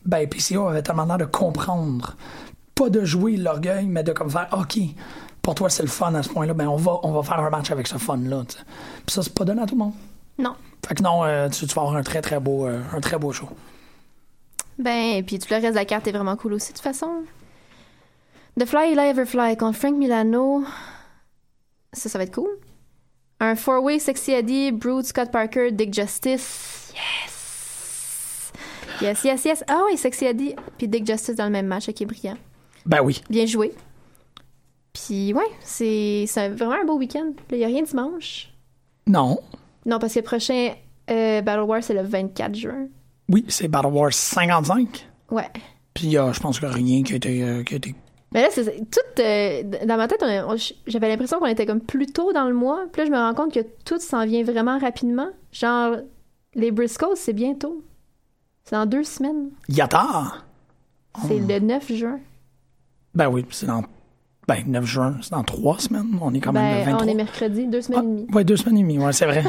[0.07, 2.15] Ben, PCO avait tellement l'air de comprendre.
[2.73, 4.79] Pas de jouer l'orgueil, mais de comme faire, OK,
[5.41, 7.49] pour toi, c'est le fun à ce point-là, ben on va, on va faire un
[7.49, 8.43] match avec ce fun-là.
[8.47, 9.93] Puis ça, c'est pas donné à tout le monde.
[10.37, 10.55] Non.
[10.87, 13.17] Fait que non, euh, tu, tu vas avoir un très très beau, euh, un très
[13.17, 13.49] beau show.
[14.79, 17.23] Ben, puis tout le reste de la carte est vraiment cool aussi, de toute façon.
[18.59, 20.63] The Fly Eli Everfly contre Frank Milano.
[21.93, 22.49] Ça, ça va être cool.
[23.39, 26.93] Un four-way Sexy Eddie, Brood, Scott Parker, Dick Justice.
[26.93, 27.36] Yes!
[29.01, 29.63] Yes, yes, yes.
[29.67, 32.37] Ah oui, Sexy Eddie puis Dick Justice dans le même match, ok, brillant.
[32.85, 33.21] Ben oui.
[33.29, 33.73] Bien joué.
[34.93, 37.31] Puis ouais, c'est c'est vraiment un beau week-end.
[37.51, 38.51] Il n'y a rien dimanche.
[39.05, 39.39] Non.
[39.85, 40.73] Non, parce que le prochain
[41.09, 42.87] euh, Battle War, c'est le 24 juin.
[43.29, 45.07] Oui, c'est Battle Wars 55.
[45.31, 45.49] Ouais.
[45.93, 47.95] Puis a, je pense que rien qui a été, euh, qui a été
[48.33, 49.21] Mais là, c'est tout.
[49.21, 50.23] euh, dans ma tête,
[50.87, 52.85] j'avais l'impression qu'on était comme plus tôt dans le mois.
[52.91, 55.29] Puis là, je me rends compte que tout s'en vient vraiment rapidement.
[55.51, 55.97] Genre,
[56.55, 57.83] les Briscoes, c'est bientôt.
[58.69, 59.49] C'est dans deux semaines.
[59.69, 60.33] Yata.
[61.25, 62.19] C'est le 9 juin.
[63.15, 63.81] Ben oui, c'est dans.
[64.45, 66.17] Ben, 9 juin, c'est dans trois semaines.
[66.21, 67.05] On est quand même le Ben, 23.
[67.05, 68.27] on est mercredi, deux semaines et demie.
[68.31, 69.43] Ah, ouais, deux semaines et demie, ouais, c'est vrai.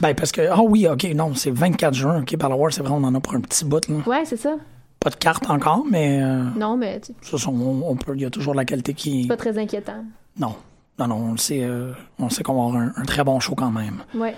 [0.00, 0.42] Ben, parce que.
[0.50, 3.34] Ah oui, ok, non, c'est 24 juin, ok, Wars, c'est vrai, on en a pour
[3.34, 3.96] un petit bout, là.
[4.06, 4.56] Ouais, c'est ça.
[4.98, 6.20] Pas de carte encore, mais.
[6.20, 8.14] euh, Non, mais tu- ça, on, on peut.
[8.16, 9.22] Il y a toujours la qualité qui.
[9.22, 10.04] c'est pas très inquiétant.
[10.38, 10.56] Non.
[10.98, 13.38] Non, non, on le sait, euh, on sait qu'on va avoir un, un très bon
[13.40, 14.02] show quand même.
[14.14, 14.34] Ouais.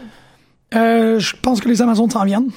[0.74, 2.50] Euh, je pense que les Amazones s'en viennent.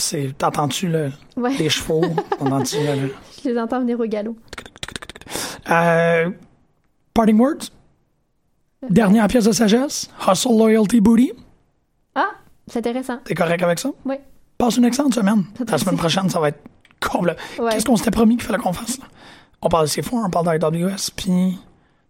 [0.00, 1.56] C'est, t'entends-tu le, Ouais.
[1.58, 2.02] les chevaux?
[2.38, 3.12] T'entends-tu le-
[3.44, 4.36] Je les entends venir au galop.
[5.70, 6.30] Euh,
[7.14, 7.70] parting words?
[8.88, 10.08] Dernière pièce de sagesse?
[10.26, 11.32] Hustle, loyalty, booty?
[12.14, 12.30] Ah,
[12.68, 13.18] c'est intéressant.
[13.24, 13.90] T'es correct avec ça?
[14.04, 14.14] Oui.
[14.56, 15.44] Passe une excellente semaine.
[15.68, 16.60] La semaine prochaine, ça va être.
[17.22, 17.34] Ouais.
[17.70, 18.98] Qu'est-ce qu'on s'était promis qu'il fallait qu'on fasse?
[18.98, 19.04] Là?
[19.62, 21.56] On parle de C4, on parle d'AWS, puis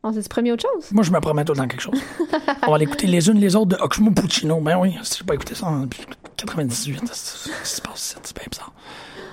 [0.02, 0.90] On s'est promis autre chose?
[0.92, 2.00] moi, je me promets tout le temps quelque chose.
[2.66, 4.60] on va l'écouter les unes les autres de Oxmo Puccino.
[4.60, 6.04] Ben oui, si j'ai pas écouté ça depuis
[6.38, 8.72] 98, c'est ce qui se passe c'est bien bizarre.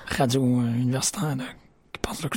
[0.06, 1.36] Radio euh, universitaire
[1.92, 2.28] qui passe de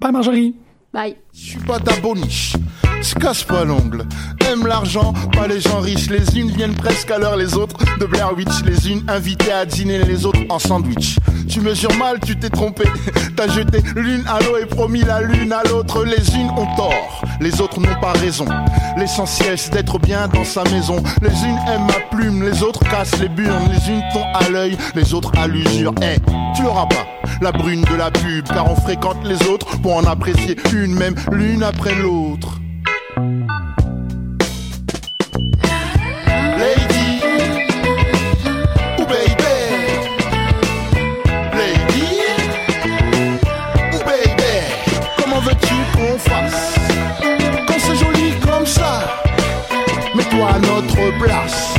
[0.00, 0.56] Bye Marjorie!
[0.96, 1.14] Bye.
[1.34, 2.54] Je suis pas ta boniche,
[3.02, 4.06] se casse pas l'ongle.
[4.50, 6.08] Aime l'argent, pas les gens riches.
[6.08, 8.62] Les unes viennent presque à l'heure, les autres de Blair Witch.
[8.64, 11.18] Les unes invitées à dîner, les autres en sandwich.
[11.50, 12.84] Tu mesures mal, tu t'es trompé.
[13.36, 16.04] T'as jeté l'une à l'eau et promis la lune à l'autre.
[16.04, 18.46] Les unes ont tort, les autres n'ont pas raison.
[18.96, 21.02] L'essentiel c'est d'être bien dans sa maison.
[21.20, 23.68] Les unes aiment ma plume, les autres cassent les burnes.
[23.70, 25.92] Les unes t'ont à l'œil, les autres à l'usure.
[26.00, 26.16] Eh,
[26.56, 27.06] tu l'auras pas,
[27.42, 31.14] la brune de la pub, car on fréquente les autres pour en apprécier une même
[31.32, 32.60] l'une après l'autre.
[36.58, 37.22] Lady,
[38.98, 39.56] ou baby,
[41.52, 42.20] lady,
[43.92, 44.54] ou baby,
[45.18, 46.74] comment veux-tu qu'on fasse
[47.66, 49.22] quand c'est joli comme ça?
[50.14, 51.74] Mets-toi à notre place.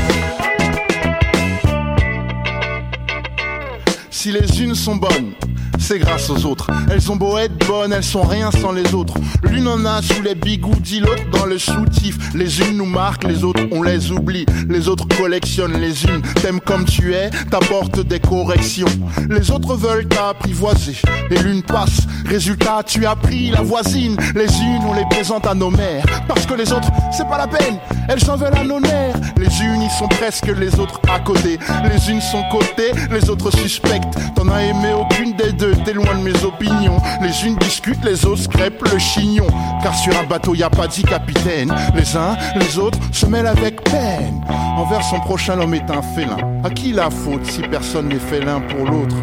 [4.09, 5.33] Si les unes sont bonnes,
[5.80, 6.67] c'est grâce aux autres.
[6.91, 9.15] Elles ont beau être bonnes, elles sont rien sans les autres.
[9.43, 12.17] L'une en a sous les bigoudis, l'autre dans le soutif.
[12.34, 14.45] Les unes nous marquent, les autres on les oublie.
[14.69, 16.21] Les autres collectionnent les unes.
[16.41, 18.88] T'aimes comme tu es, t'apportes des corrections.
[19.30, 20.97] Les autres veulent t'apprivoiser.
[21.30, 24.17] Et l'une passe, résultat tu as pris la voisine.
[24.36, 26.05] Les unes on les présente à nos mères.
[26.28, 29.15] Parce que les autres, c'est pas la peine, elles en veulent à nos nerfs.
[29.38, 31.59] Les unes y sont presque, les autres à côté.
[31.84, 34.17] Les unes sont cotées, les autres suspectes.
[34.36, 36.97] T'en as aimé aucune des deux, t'es loin mes opinions.
[37.22, 39.47] Les unes discutent, les autres crêpent le chignon.
[39.82, 41.74] Car sur un bateau y a pas dix capitaines.
[41.95, 44.41] Les uns, les autres se mêlent avec peine.
[44.78, 46.38] Envers son prochain, l'homme est un félin.
[46.63, 49.15] À qui la faute si personne n'est félin pour l'autre?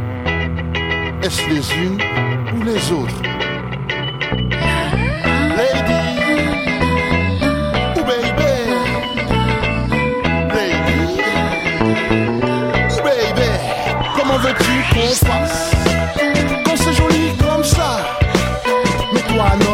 [1.22, 2.00] Est-ce les unes
[2.56, 3.22] ou les autres?
[5.56, 6.00] Lady
[7.96, 8.52] ou baby
[10.54, 11.20] Lady
[12.90, 13.48] ou baby
[14.16, 16.03] Comment veux-tu qu'on fasse?
[19.34, 19.73] Mets-toi à notre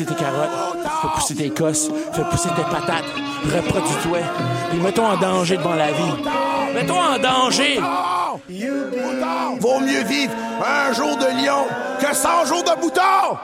[0.00, 0.50] pousser tes carottes.
[1.02, 1.90] Fais pousser tes cosses.
[2.12, 3.04] Fais pousser tes patates.
[3.44, 4.18] Reproduis-toi.
[4.70, 6.14] Puis mets-toi en danger devant la vie.
[6.74, 7.80] Mets-toi en danger.
[9.60, 10.32] Vaut mieux vivre
[10.64, 11.66] un jour de lion
[12.00, 13.36] que 100 jours de bouton!